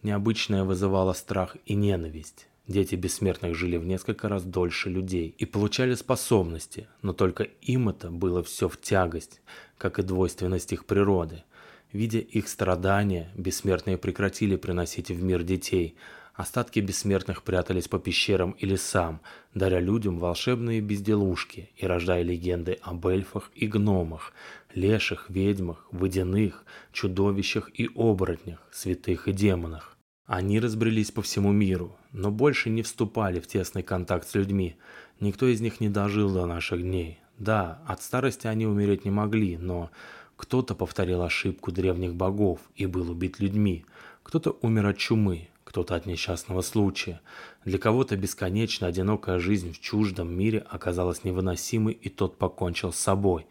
Необычное 0.02 0.64
вызывало 0.64 1.12
страх 1.12 1.57
и 1.66 1.75
ненависть. 1.75 2.49
Дети 2.68 2.97
бессмертных 2.97 3.54
жили 3.54 3.78
в 3.78 3.87
несколько 3.87 4.28
раз 4.28 4.45
дольше 4.45 4.90
людей 4.90 5.35
и 5.38 5.47
получали 5.47 5.95
способности, 5.95 6.87
но 7.00 7.14
только 7.14 7.45
им 7.45 7.88
это 7.88 8.11
было 8.11 8.42
все 8.42 8.68
в 8.68 8.78
тягость, 8.78 9.40
как 9.78 9.99
и 9.99 10.02
двойственность 10.02 10.73
их 10.73 10.85
природы. 10.85 11.45
Видя 11.92 12.18
их 12.18 12.49
страдания, 12.49 13.30
бессмертные 13.35 13.97
прекратили 13.97 14.57
приносить 14.57 15.11
в 15.11 15.23
мир 15.23 15.42
детей. 15.42 15.97
Остатки 16.35 16.80
бессмертных 16.80 17.42
прятались 17.42 17.88
по 17.88 17.99
пещерам 17.99 18.52
и 18.52 18.66
лесам, 18.66 19.21
даря 19.54 19.80
людям 19.80 20.18
волшебные 20.18 20.80
безделушки 20.80 21.71
и 21.76 21.87
рождая 21.87 22.23
легенды 22.23 22.78
об 22.83 23.07
эльфах 23.07 23.50
и 23.54 23.66
гномах, 23.66 24.33
леших, 24.75 25.30
ведьмах, 25.30 25.88
водяных, 25.90 26.64
чудовищах 26.92 27.71
и 27.75 27.88
оборотнях, 27.97 28.61
святых 28.71 29.26
и 29.26 29.33
демонах. 29.33 29.97
Они 30.26 30.61
разбрелись 30.61 31.11
по 31.11 31.23
всему 31.23 31.52
миру, 31.52 31.97
но 32.12 32.30
больше 32.30 32.68
не 32.68 32.83
вступали 32.83 33.40
в 33.40 33.47
тесный 33.47 33.83
контакт 33.83 34.28
с 34.28 34.35
людьми. 34.35 34.76
Никто 35.21 35.47
из 35.47 35.62
них 35.62 35.80
не 35.80 35.88
дожил 35.88 36.30
до 36.30 36.45
наших 36.45 36.83
дней. 36.83 37.18
Да, 37.38 37.83
от 37.87 38.02
старости 38.02 38.47
они 38.47 38.66
умереть 38.66 39.04
не 39.04 39.11
могли, 39.11 39.57
но 39.57 39.90
кто-то 40.38 40.76
повторил 40.76 41.23
ошибку 41.23 41.73
древних 41.73 42.14
богов 42.14 42.61
и 42.76 42.87
был 42.87 43.11
убит 43.11 43.40
людьми. 43.40 43.85
Кто-то 44.23 44.57
умер 44.62 44.87
от 44.87 44.97
чумы, 44.97 45.49
кто-то 45.64 45.97
от 45.97 46.07
несчастного 46.07 46.62
случая. 46.62 47.21
Для 47.64 47.78
кого-то 47.78 48.16
бесконечно 48.16 48.87
одинокая 48.87 49.40
жизнь 49.40 49.72
в 49.72 49.81
чуждом 49.81 50.33
мире 50.33 50.64
оказалась 50.70 51.24
невыносимой, 51.24 51.92
и 51.92 52.09
тот 52.09 52.38
покончил 52.38 52.92
с 52.92 52.98
собой. 52.98 53.46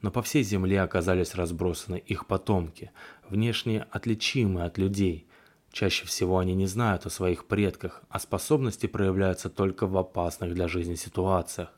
Но 0.00 0.10
по 0.10 0.22
всей 0.22 0.42
земле 0.42 0.80
оказались 0.80 1.34
разбросаны 1.34 2.02
их 2.04 2.26
потомки, 2.26 2.90
внешне 3.28 3.86
отличимые 3.90 4.66
от 4.66 4.78
людей– 4.78 5.26
Чаще 5.72 6.04
всего 6.04 6.38
они 6.38 6.54
не 6.54 6.66
знают 6.66 7.06
о 7.06 7.10
своих 7.10 7.46
предках, 7.46 8.02
а 8.10 8.18
способности 8.20 8.86
проявляются 8.86 9.48
только 9.48 9.86
в 9.86 9.96
опасных 9.96 10.52
для 10.52 10.68
жизни 10.68 10.96
ситуациях. 10.96 11.70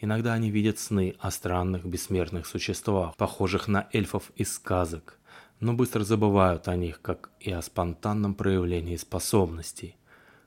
Иногда 0.00 0.32
они 0.32 0.50
видят 0.50 0.78
сны 0.78 1.14
о 1.20 1.30
странных 1.30 1.84
бессмертных 1.84 2.46
существах, 2.46 3.16
похожих 3.16 3.68
на 3.68 3.88
эльфов 3.92 4.32
из 4.34 4.54
сказок, 4.54 5.18
но 5.60 5.74
быстро 5.74 6.04
забывают 6.04 6.68
о 6.68 6.76
них, 6.76 7.00
как 7.02 7.30
и 7.38 7.52
о 7.52 7.62
спонтанном 7.62 8.34
проявлении 8.34 8.96
способностей. 8.96 9.96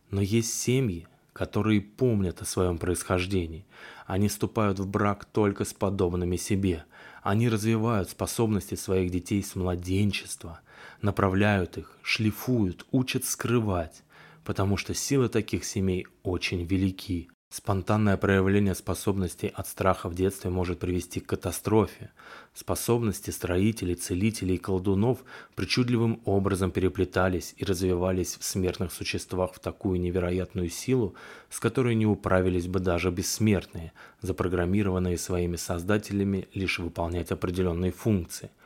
Но 0.09 0.21
есть 0.21 0.53
семьи, 0.53 1.07
которые 1.33 1.81
помнят 1.81 2.41
о 2.41 2.45
своем 2.45 2.77
происхождении. 2.77 3.65
Они 4.07 4.27
вступают 4.27 4.79
в 4.79 4.87
брак 4.87 5.25
только 5.25 5.65
с 5.65 5.73
подобными 5.73 6.35
себе. 6.35 6.83
Они 7.21 7.47
развивают 7.47 8.09
способности 8.09 8.75
своих 8.75 9.11
детей 9.11 9.43
с 9.43 9.55
младенчества– 9.55 10.61
направляют 11.03 11.77
их, 11.77 11.97
шлифуют, 12.01 12.87
учат 12.91 13.25
скрывать, 13.25 14.03
потому 14.43 14.77
что 14.77 14.95
силы 14.95 15.29
таких 15.29 15.65
семей 15.65 16.07
очень 16.23 16.63
велики. 16.63 17.29
Спонтанное 17.55 18.17
проявление 18.17 18.73
способностей 18.73 19.47
от 19.47 19.67
страха 19.67 20.09
в 20.09 20.15
детстве 20.15 20.49
может 20.49 20.79
привести 20.79 21.19
к 21.19 21.27
катастрофе. 21.27 22.09
Способности 22.55 23.29
строителей, 23.29 23.93
целителей 23.93 24.55
и 24.55 24.57
колдунов 24.57 25.19
причудливым 25.53 26.19
образом 26.25 26.71
переплетались 26.71 27.53
и 27.57 27.63
развивались 27.63 28.37
в 28.39 28.43
смертных 28.43 28.91
существах 28.91 29.53
в 29.53 29.59
такую 29.59 30.01
невероятную 30.01 30.69
силу, 30.69 31.13
с 31.51 31.59
которой 31.59 31.93
не 31.93 32.07
управились 32.07 32.65
бы 32.65 32.79
даже 32.79 33.11
бессмертные, 33.11 33.93
запрограммированные 34.21 35.19
своими 35.19 35.55
создателями 35.55 36.47
лишь 36.55 36.79
выполнять 36.79 37.31
определенные 37.31 37.91
функции– 37.91 38.49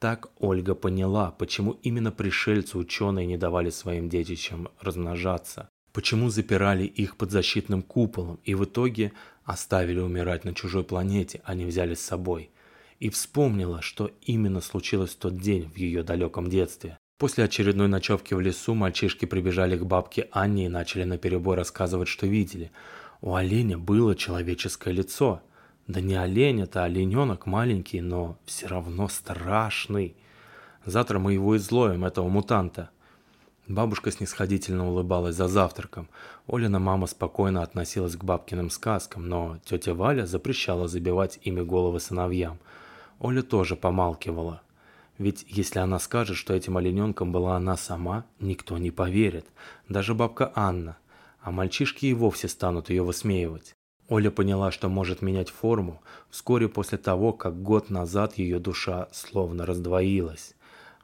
так 0.00 0.28
Ольга 0.38 0.74
поняла, 0.74 1.30
почему 1.30 1.78
именно 1.82 2.12
пришельцы-ученые 2.12 3.24
не 3.24 3.38
давали 3.38 3.70
своим 3.70 4.10
детищам 4.10 4.68
размножаться, 4.78 5.70
почему 5.94 6.28
запирали 6.28 6.84
их 6.84 7.16
под 7.16 7.30
защитным 7.30 7.80
куполом 7.80 8.38
и 8.44 8.54
в 8.54 8.64
итоге 8.64 9.12
оставили 9.44 10.00
умирать 10.00 10.44
на 10.44 10.54
чужой 10.54 10.84
планете, 10.84 11.40
а 11.44 11.54
не 11.54 11.64
взяли 11.64 11.94
с 11.94 12.00
собой. 12.00 12.50
И 13.00 13.08
вспомнила, 13.08 13.80
что 13.80 14.10
именно 14.20 14.60
случилось 14.60 15.12
в 15.12 15.16
тот 15.16 15.38
день 15.38 15.70
в 15.70 15.78
ее 15.78 16.02
далеком 16.02 16.50
детстве. 16.50 16.98
После 17.18 17.44
очередной 17.44 17.88
ночевки 17.88 18.34
в 18.34 18.40
лесу 18.40 18.74
мальчишки 18.74 19.24
прибежали 19.24 19.78
к 19.78 19.84
бабке 19.84 20.28
Анне 20.32 20.66
и 20.66 20.68
начали 20.68 21.04
наперебой 21.04 21.56
рассказывать, 21.56 22.08
что 22.08 22.26
видели. 22.26 22.70
У 23.22 23.34
оленя 23.34 23.78
было 23.78 24.14
человеческое 24.14 24.92
лицо– 24.92 25.40
да 25.86 26.00
не 26.00 26.14
олень 26.14 26.62
это, 26.62 26.84
олененок 26.84 27.46
маленький, 27.46 28.00
но 28.00 28.38
все 28.46 28.66
равно 28.66 29.08
страшный. 29.08 30.16
Завтра 30.86 31.18
мы 31.18 31.34
его 31.34 31.56
изловим, 31.56 32.04
этого 32.04 32.28
мутанта. 32.28 32.90
Бабушка 33.66 34.10
снисходительно 34.10 34.86
улыбалась 34.88 35.36
за 35.36 35.48
завтраком. 35.48 36.08
Олина 36.46 36.78
мама 36.78 37.06
спокойно 37.06 37.62
относилась 37.62 38.14
к 38.14 38.22
бабкиным 38.22 38.68
сказкам, 38.68 39.26
но 39.26 39.58
тетя 39.64 39.94
Валя 39.94 40.26
запрещала 40.26 40.86
забивать 40.86 41.38
ими 41.42 41.62
головы 41.62 41.98
сыновьям. 41.98 42.58
Оля 43.20 43.42
тоже 43.42 43.74
помалкивала. 43.74 44.60
Ведь 45.16 45.46
если 45.48 45.78
она 45.78 45.98
скажет, 45.98 46.36
что 46.36 46.52
этим 46.52 46.76
олененком 46.76 47.32
была 47.32 47.56
она 47.56 47.78
сама, 47.78 48.26
никто 48.38 48.76
не 48.76 48.90
поверит. 48.90 49.46
Даже 49.88 50.14
бабка 50.14 50.52
Анна. 50.54 50.98
А 51.40 51.50
мальчишки 51.50 52.06
и 52.06 52.12
вовсе 52.12 52.48
станут 52.48 52.90
ее 52.90 53.02
высмеивать. 53.02 53.74
Оля 54.08 54.30
поняла, 54.30 54.72
что 54.72 54.90
может 54.90 55.22
менять 55.22 55.48
форму 55.48 56.02
вскоре 56.28 56.68
после 56.68 56.98
того, 56.98 57.32
как 57.32 57.62
год 57.62 57.88
назад 57.88 58.36
ее 58.36 58.58
душа 58.58 59.08
словно 59.12 59.64
раздвоилась. 59.64 60.54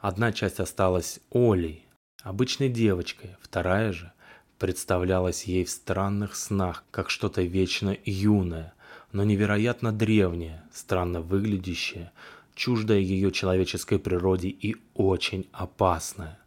Одна 0.00 0.32
часть 0.32 0.60
осталась 0.60 1.20
Олей, 1.30 1.86
обычной 2.22 2.68
девочкой, 2.68 3.36
вторая 3.40 3.92
же 3.92 4.12
представлялась 4.58 5.44
ей 5.44 5.64
в 5.64 5.70
странных 5.70 6.36
снах, 6.36 6.84
как 6.90 7.10
что-то 7.10 7.42
вечно 7.42 7.96
юное, 8.04 8.74
но 9.12 9.24
невероятно 9.24 9.90
древнее, 9.90 10.62
странно 10.72 11.22
выглядящее, 11.22 12.12
чуждое 12.54 12.98
ее 12.98 13.32
человеческой 13.32 13.98
природе 13.98 14.48
и 14.48 14.76
очень 14.94 15.48
опасное. 15.52 16.38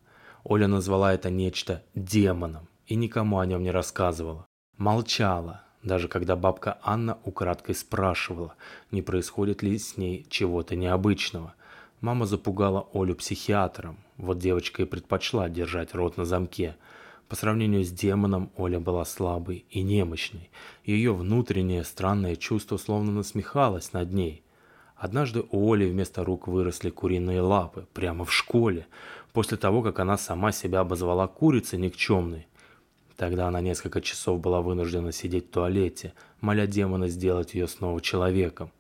Оля 0.44 0.68
назвала 0.68 1.14
это 1.14 1.30
нечто 1.30 1.84
демоном 1.96 2.68
и 2.86 2.96
никому 2.96 3.40
о 3.40 3.46
нем 3.46 3.64
не 3.64 3.72
рассказывала. 3.72 4.46
Молчала, 4.78 5.64
даже 5.82 6.08
когда 6.08 6.36
бабка 6.36 6.78
Анна 6.84 7.18
украдкой 7.24 7.76
спрашивала, 7.76 8.56
не 8.92 9.02
происходит 9.02 9.64
ли 9.64 9.78
с 9.78 9.98
ней 9.98 10.26
чего-то 10.30 10.76
необычного. 10.76 11.56
Мама 12.02 12.26
запугала 12.26 12.88
Олю 12.94 13.16
психиатром, 13.16 13.98
вот 14.18 14.40
девочка 14.40 14.84
и 14.84 14.86
предпочла 14.86 15.50
держать 15.50 15.94
рот 15.94 16.18
на 16.18 16.26
замке. 16.26 16.76
По 17.28 17.36
сравнению 17.36 17.84
с 17.84 17.90
демоном 17.90 18.52
Оля 18.58 18.80
была 18.80 19.06
слабой 19.06 19.66
и 19.70 19.82
немощной. 19.82 20.52
Ее 20.84 21.14
внутреннее 21.14 21.84
странное 21.84 22.36
чувство 22.36 22.78
словно 22.78 23.12
насмехалось 23.12 23.94
над 23.94 24.14
ней. 24.14 24.44
Однажды 24.96 25.44
у 25.52 25.74
Оли 25.74 25.90
вместо 25.90 26.24
рук 26.24 26.48
выросли 26.48 26.90
куриные 26.90 27.42
лапы, 27.42 27.88
прямо 27.94 28.24
в 28.24 28.32
школе, 28.32 28.88
после 29.34 29.58
того, 29.58 29.82
как 29.82 30.00
она 30.00 30.18
сама 30.18 30.52
себя 30.52 30.82
обозвала 30.82 31.28
курицей 31.28 31.80
никчемной. 31.80 32.48
Тогда 33.18 33.48
она 33.48 33.62
несколько 33.62 34.02
часов 34.02 34.40
была 34.40 34.62
вынуждена 34.62 35.12
сидеть 35.12 35.48
в 35.48 35.52
туалете, 35.52 36.14
моля 36.40 36.68
демона 36.68 37.08
сделать 37.08 37.54
ее 37.54 37.68
снова 37.68 38.00
человеком. 38.02 38.72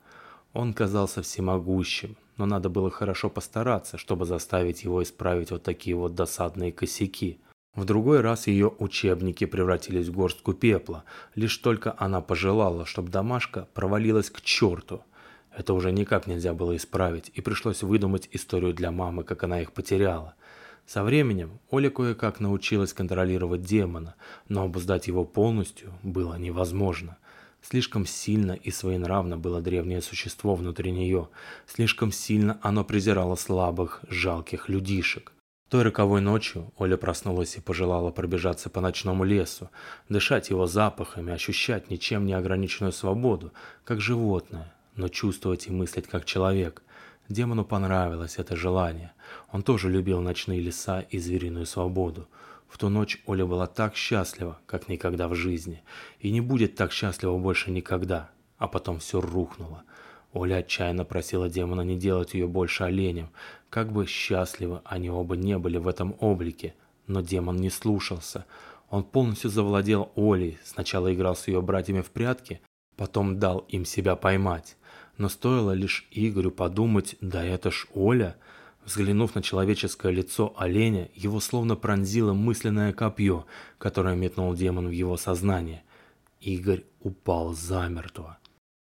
Он 0.53 0.73
казался 0.73 1.23
всемогущим, 1.23 2.15
но 2.37 2.45
надо 2.45 2.69
было 2.69 2.89
хорошо 2.89 3.29
постараться, 3.29 3.97
чтобы 3.97 4.25
заставить 4.25 4.83
его 4.83 5.01
исправить 5.03 5.51
вот 5.51 5.63
такие 5.63 5.95
вот 5.95 6.15
досадные 6.15 6.71
косяки. 6.71 7.39
В 7.75 7.85
другой 7.85 8.21
раз 8.21 8.47
ее 8.47 8.71
учебники 8.77 9.45
превратились 9.45 10.07
в 10.07 10.13
горстку 10.13 10.53
пепла, 10.53 11.05
лишь 11.33 11.57
только 11.57 11.95
она 11.97 12.21
пожелала, 12.21 12.85
чтобы 12.85 13.09
домашка 13.09 13.67
провалилась 13.73 14.29
к 14.29 14.41
черту. 14.41 15.01
Это 15.55 15.73
уже 15.73 15.91
никак 15.91 16.27
нельзя 16.27 16.53
было 16.53 16.75
исправить, 16.75 17.31
и 17.33 17.41
пришлось 17.41 17.83
выдумать 17.83 18.29
историю 18.31 18.73
для 18.73 18.91
мамы, 18.91 19.23
как 19.23 19.43
она 19.43 19.61
их 19.61 19.71
потеряла. 19.71 20.35
Со 20.85 21.03
временем 21.03 21.59
Оля 21.69 21.89
кое-как 21.89 22.39
научилась 22.39 22.93
контролировать 22.93 23.61
демона, 23.61 24.15
но 24.49 24.63
обуздать 24.63 25.07
его 25.07 25.23
полностью 25.23 25.93
было 26.03 26.35
невозможно. 26.35 27.17
Слишком 27.63 28.05
сильно 28.05 28.51
и 28.51 28.71
своенравно 28.71 29.37
было 29.37 29.61
древнее 29.61 30.01
существо 30.01 30.53
внутри 30.53 30.91
нее, 30.91 31.29
слишком 31.65 32.11
сильно 32.11 32.59
оно 32.61 32.83
презирало 32.83 33.35
слабых, 33.35 34.01
жалких 34.09 34.67
людишек. 34.67 35.31
Той 35.69 35.83
роковой 35.83 36.19
ночью 36.19 36.71
Оля 36.77 36.97
проснулась 36.97 37.55
и 37.55 37.61
пожелала 37.61 38.11
пробежаться 38.11 38.69
по 38.69 38.81
ночному 38.81 39.23
лесу, 39.23 39.69
дышать 40.09 40.49
его 40.49 40.67
запахами, 40.67 41.31
ощущать 41.31 41.89
ничем 41.89 42.25
не 42.25 42.33
ограниченную 42.33 42.91
свободу, 42.91 43.53
как 43.85 44.01
животное, 44.01 44.73
но 44.95 45.07
чувствовать 45.07 45.67
и 45.67 45.71
мыслить 45.71 46.07
как 46.07 46.25
человек– 46.25 46.83
Демону 47.29 47.63
понравилось 47.63 48.37
это 48.37 48.55
желание. 48.55 49.13
Он 49.51 49.63
тоже 49.63 49.89
любил 49.89 50.19
ночные 50.19 50.59
леса 50.59 51.01
и 51.01 51.19
звериную 51.19 51.65
свободу. 51.65 52.27
В 52.73 52.79
ту 52.79 52.89
ночь 52.89 53.21
Оля 53.27 53.45
была 53.45 53.67
так 53.67 53.95
счастлива, 53.95 54.57
как 54.65 54.89
никогда 54.89 55.27
в 55.27 55.35
жизни. 55.35 55.83
И 56.19 56.31
не 56.31 56.41
будет 56.41 56.73
так 56.73 56.91
счастлива 56.91 57.37
больше 57.37 57.69
никогда. 57.69 58.31
А 58.57 58.67
потом 58.67 58.97
все 58.97 59.21
рухнуло. 59.21 59.83
Оля 60.33 60.55
отчаянно 60.55 61.05
просила 61.05 61.49
демона 61.49 61.81
не 61.81 61.95
делать 61.99 62.33
ее 62.33 62.47
больше 62.47 62.85
оленем. 62.85 63.29
Как 63.69 63.91
бы 63.91 64.07
счастливы 64.07 64.81
они 64.85 65.11
оба 65.11 65.35
не 65.35 65.59
были 65.59 65.77
в 65.77 65.87
этом 65.87 66.15
облике. 66.19 66.73
Но 67.05 67.21
демон 67.21 67.57
не 67.57 67.69
слушался. 67.69 68.47
Он 68.89 69.03
полностью 69.03 69.51
завладел 69.51 70.11
Олей. 70.15 70.57
Сначала 70.63 71.13
играл 71.13 71.35
с 71.35 71.47
ее 71.47 71.61
братьями 71.61 72.01
в 72.01 72.09
прятки, 72.09 72.59
потом 72.97 73.37
дал 73.37 73.59
им 73.69 73.85
себя 73.85 74.15
поймать 74.15 74.77
но 75.17 75.29
стоило 75.29 75.71
лишь 75.71 76.07
Игорю 76.11 76.51
подумать 76.51 77.15
«да 77.21 77.43
это 77.43 77.71
ж 77.71 77.87
Оля», 77.93 78.35
Взглянув 78.85 79.35
на 79.35 79.41
человеческое 79.41 80.11
лицо 80.11 80.53
оленя, 80.57 81.09
его 81.15 81.39
словно 81.39 81.75
пронзило 81.75 82.33
мысленное 82.33 82.91
копье, 82.91 83.45
которое 83.77 84.15
метнул 84.15 84.53
демон 84.53 84.87
в 84.87 84.91
его 84.91 85.15
сознание. 85.17 85.83
Игорь 86.41 86.83
упал 86.99 87.53
замертво. 87.53 88.37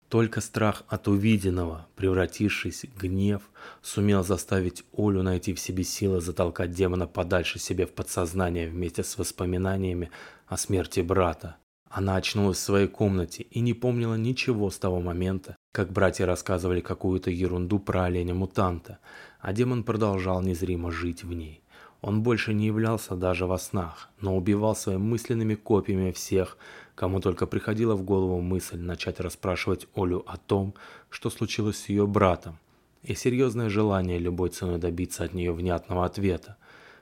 Только 0.08 0.40
страх 0.40 0.84
от 0.86 1.08
увиденного, 1.08 1.88
превратившись 1.96 2.84
в 2.84 3.00
гнев, 3.00 3.42
сумел 3.82 4.22
заставить 4.22 4.84
Олю 4.96 5.22
найти 5.22 5.52
в 5.52 5.58
себе 5.58 5.82
силы 5.82 6.20
затолкать 6.20 6.70
демона 6.70 7.06
подальше 7.06 7.58
себе 7.58 7.86
в 7.86 7.92
подсознание 7.92 8.68
вместе 8.68 9.02
с 9.02 9.18
воспоминаниями 9.18 10.10
о 10.46 10.56
смерти 10.56 11.00
брата. 11.00 11.56
Она 11.88 12.16
очнулась 12.16 12.58
в 12.58 12.60
своей 12.60 12.88
комнате 12.88 13.44
и 13.44 13.60
не 13.60 13.72
помнила 13.72 14.14
ничего 14.14 14.70
с 14.70 14.78
того 14.78 15.00
момента, 15.00 15.56
как 15.72 15.92
братья 15.92 16.26
рассказывали 16.26 16.80
какую-то 16.80 17.30
ерунду 17.30 17.78
про 17.78 18.04
оленя-мутанта, 18.04 18.98
а 19.40 19.52
демон 19.52 19.84
продолжал 19.84 20.42
незримо 20.42 20.90
жить 20.90 21.24
в 21.24 21.32
ней. 21.32 21.60
Он 22.02 22.22
больше 22.22 22.54
не 22.54 22.66
являлся 22.66 23.16
даже 23.16 23.46
во 23.46 23.58
снах, 23.58 24.10
но 24.20 24.36
убивал 24.36 24.76
своими 24.76 25.00
мысленными 25.00 25.54
копиями 25.54 26.12
всех, 26.12 26.56
кому 26.94 27.20
только 27.20 27.46
приходила 27.46 27.94
в 27.94 28.02
голову 28.02 28.40
мысль 28.40 28.78
начать 28.78 29.20
расспрашивать 29.20 29.88
Олю 29.94 30.22
о 30.26 30.36
том, 30.36 30.74
что 31.10 31.30
случилось 31.30 31.78
с 31.78 31.88
ее 31.88 32.06
братом, 32.06 32.58
и 33.02 33.14
серьезное 33.14 33.68
желание 33.68 34.18
любой 34.18 34.50
ценой 34.50 34.78
добиться 34.78 35.24
от 35.24 35.34
нее 35.34 35.52
внятного 35.52 36.04
ответа. 36.04 36.56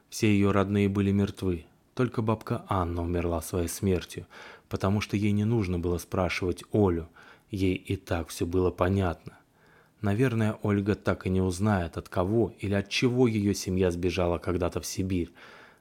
Все 0.09 0.29
ее 0.29 0.53
родные 0.53 0.89
были 0.89 1.11
мертвы, 1.11 1.67
только 1.95 2.23
бабка 2.23 2.65
Анна 2.69 3.03
умерла 3.03 3.41
своей 3.43 3.69
смертью, 3.69 4.27
потому 4.69 5.01
что 5.01 5.17
ей 5.17 5.33
не 5.33 5.45
нужно 5.45 5.79
было 5.79 5.99
спрашивать 5.99 6.65
Олю, 6.73 7.09
ей 7.51 7.75
и 7.75 7.97
так 7.97 8.29
все 8.29 8.47
было 8.47 8.71
понятно. 8.71 9.39
Наверное, 10.05 10.59
Ольга 10.61 10.97
так 10.97 11.27
и 11.27 11.31
не 11.31 11.41
узнает, 11.41 11.97
от 11.97 12.11
кого 12.11 12.53
или 12.59 12.75
от 12.75 12.91
чего 12.91 13.27
ее 13.27 13.55
семья 13.55 13.91
сбежала 13.91 14.37
когда-то 14.37 14.83
в 14.83 14.85
Сибирь, 14.85 15.33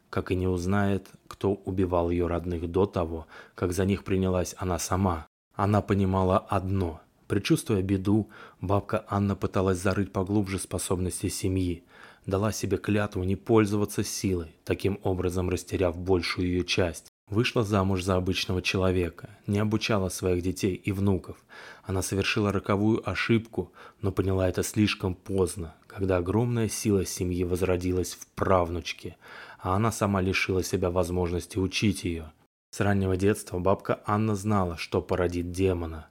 как 0.09 0.31
и 0.31 0.35
не 0.35 0.47
узнает, 0.47 1.09
кто 1.27 1.55
убивал 1.55 2.09
ее 2.09 2.27
родных 2.27 2.71
до 2.71 2.85
того, 2.85 3.27
как 3.53 3.73
за 3.73 3.83
них 3.83 4.05
принялась 4.05 4.55
она 4.57 4.79
сама. 4.79 5.27
Она 5.55 5.81
понимала 5.81 6.37
одно. 6.37 7.01
Причувствуя 7.27 7.81
беду, 7.81 8.29
бабка 8.61 9.03
Анна 9.09 9.35
пыталась 9.35 9.79
зарыть 9.79 10.13
поглубже 10.13 10.57
способности 10.57 11.27
семьи, 11.27 11.83
дала 12.25 12.53
себе 12.53 12.77
клятву 12.77 13.25
не 13.25 13.35
пользоваться 13.35 14.05
силой, 14.05 14.55
таким 14.63 15.01
образом 15.03 15.49
растеряв 15.49 15.97
большую 15.97 16.47
ее 16.47 16.63
часть. 16.63 17.12
Вышла 17.33 17.63
замуж 17.63 18.03
за 18.03 18.15
обычного 18.15 18.61
человека, 18.61 19.27
не 19.47 19.57
обучала 19.57 20.09
своих 20.09 20.43
детей 20.43 20.75
и 20.75 20.91
внуков. 20.91 21.35
Она 21.83 22.03
совершила 22.03 22.51
роковую 22.51 23.01
ошибку, 23.09 23.71
но 24.01 24.11
поняла 24.11 24.47
это 24.47 24.61
слишком 24.61 25.15
поздно, 25.15 25.73
когда 25.87 26.17
огромная 26.17 26.69
сила 26.69 27.07
семьи 27.07 27.43
возродилась 27.43 28.13
в 28.13 28.27
правнучке, 28.35 29.17
а 29.57 29.75
она 29.75 29.91
сама 29.91 30.21
лишила 30.21 30.61
себя 30.61 30.91
возможности 30.91 31.57
учить 31.57 32.03
ее. 32.03 32.31
С 32.69 32.79
раннего 32.81 33.17
детства 33.17 33.57
бабка 33.57 34.01
Анна 34.05 34.35
знала, 34.35 34.77
что 34.77 35.01
породит 35.01 35.51
демона. 35.51 36.09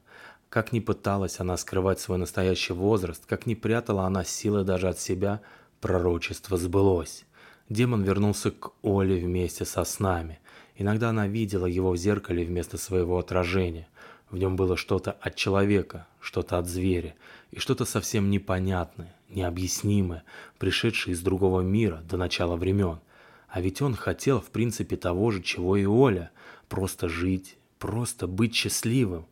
Как 0.48 0.72
ни 0.72 0.80
пыталась 0.80 1.38
она 1.38 1.56
скрывать 1.56 2.00
свой 2.00 2.18
настоящий 2.18 2.72
возраст, 2.72 3.24
как 3.26 3.46
ни 3.46 3.54
прятала 3.54 4.06
она 4.06 4.24
силы 4.24 4.64
даже 4.64 4.88
от 4.88 4.98
себя, 4.98 5.40
пророчество 5.80 6.56
сбылось. 6.56 7.24
Демон 7.68 8.02
вернулся 8.02 8.50
к 8.50 8.72
Оле 8.82 9.24
вместе 9.24 9.64
со 9.64 9.84
снами. 9.84 10.40
Иногда 10.82 11.10
она 11.10 11.28
видела 11.28 11.66
его 11.66 11.92
в 11.92 11.96
зеркале 11.96 12.44
вместо 12.44 12.76
своего 12.76 13.16
отражения. 13.16 13.86
В 14.30 14.36
нем 14.36 14.56
было 14.56 14.76
что-то 14.76 15.12
от 15.12 15.36
человека, 15.36 16.08
что-то 16.18 16.58
от 16.58 16.66
зверя, 16.66 17.14
и 17.52 17.60
что-то 17.60 17.84
совсем 17.84 18.30
непонятное, 18.30 19.14
необъяснимое, 19.28 20.24
пришедшее 20.58 21.14
из 21.14 21.20
другого 21.20 21.60
мира 21.60 22.02
до 22.10 22.16
начала 22.16 22.56
времен. 22.56 22.98
А 23.46 23.60
ведь 23.60 23.80
он 23.80 23.94
хотел, 23.94 24.40
в 24.40 24.50
принципе, 24.50 24.96
того 24.96 25.30
же, 25.30 25.40
чего 25.40 25.76
и 25.76 25.84
Оля. 25.84 26.32
Просто 26.68 27.08
жить, 27.08 27.56
просто 27.78 28.26
быть 28.26 28.56
счастливым. 28.56 29.26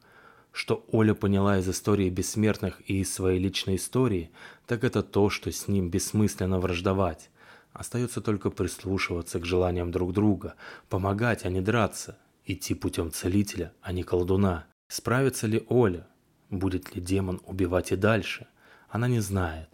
Что 0.53 0.85
Оля 0.93 1.15
поняла 1.15 1.59
из 1.59 1.69
истории 1.69 2.11
бессмертных 2.11 2.81
и 2.87 3.01
из 3.01 3.13
своей 3.13 3.41
личной 3.41 3.75
истории, 3.75 4.31
так 4.69 4.85
это 4.85 5.03
то, 5.03 5.31
что 5.31 5.51
с 5.51 5.67
ним 5.67 5.91
бессмысленно 5.91 6.61
враждовать. 6.61 7.29
Остается 7.73 8.21
только 8.21 8.51
прислушиваться 8.51 9.39
к 9.39 9.45
желаниям 9.45 9.91
друг 9.91 10.13
друга, 10.13 10.55
помогать, 10.89 11.45
а 11.45 11.51
не 11.51 11.61
драться, 11.61 12.19
идти 12.45 12.75
путем 12.75 13.13
целителя, 13.13 13.73
а 13.81 13.93
не 13.93 14.03
колдуна. 14.03 14.67
Справится 14.89 15.47
ли 15.47 15.65
Оля? 15.69 16.07
Будет 16.51 16.95
ли 16.95 17.01
демон 17.01 17.41
убивать 17.47 17.93
и 17.93 17.97
дальше? 17.97 18.49
Она 18.89 19.07
не 19.07 19.21
знает. 19.21 19.69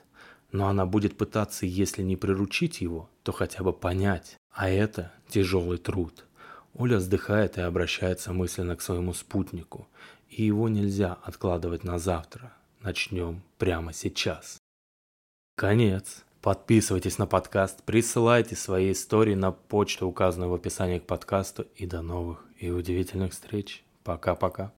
Но 0.52 0.68
она 0.68 0.85
будет 0.87 1.16
пытаться, 1.16 1.66
если 1.66 2.02
не 2.02 2.16
приручить 2.16 2.80
его, 2.80 3.09
то 3.22 3.32
хотя 3.32 3.64
бы 3.64 3.72
понять. 3.72 4.37
А 4.50 4.68
это 4.68 5.12
тяжелый 5.28 5.78
труд. 5.78 6.26
Оля 6.74 6.98
вздыхает 6.98 7.56
и 7.56 7.62
обращается 7.62 8.35
мысленно 8.35 8.76
к 8.76 8.82
своему 8.82 9.14
спутнику. 9.14 9.88
И 10.28 10.44
его 10.44 10.68
нельзя 10.68 11.14
откладывать 11.22 11.82
на 11.82 11.98
завтра. 11.98 12.52
Начнем 12.80 13.42
прямо 13.56 13.94
сейчас. 13.94 14.59
Конец. 15.56 16.25
Подписывайтесь 16.42 17.18
на 17.18 17.27
подкаст, 17.27 17.83
присылайте 17.83 18.55
свои 18.55 18.92
истории 18.92 19.35
на 19.35 19.53
почту, 19.53 20.07
указанную 20.07 20.51
в 20.51 20.55
описании 20.55 20.99
к 20.99 21.07
подкасту. 21.07 21.66
И 21.75 21.87
до 21.87 22.03
новых 22.03 22.44
и 22.59 22.70
удивительных 22.70 23.33
встреч. 23.33 23.85
Пока-пока. 24.05 24.72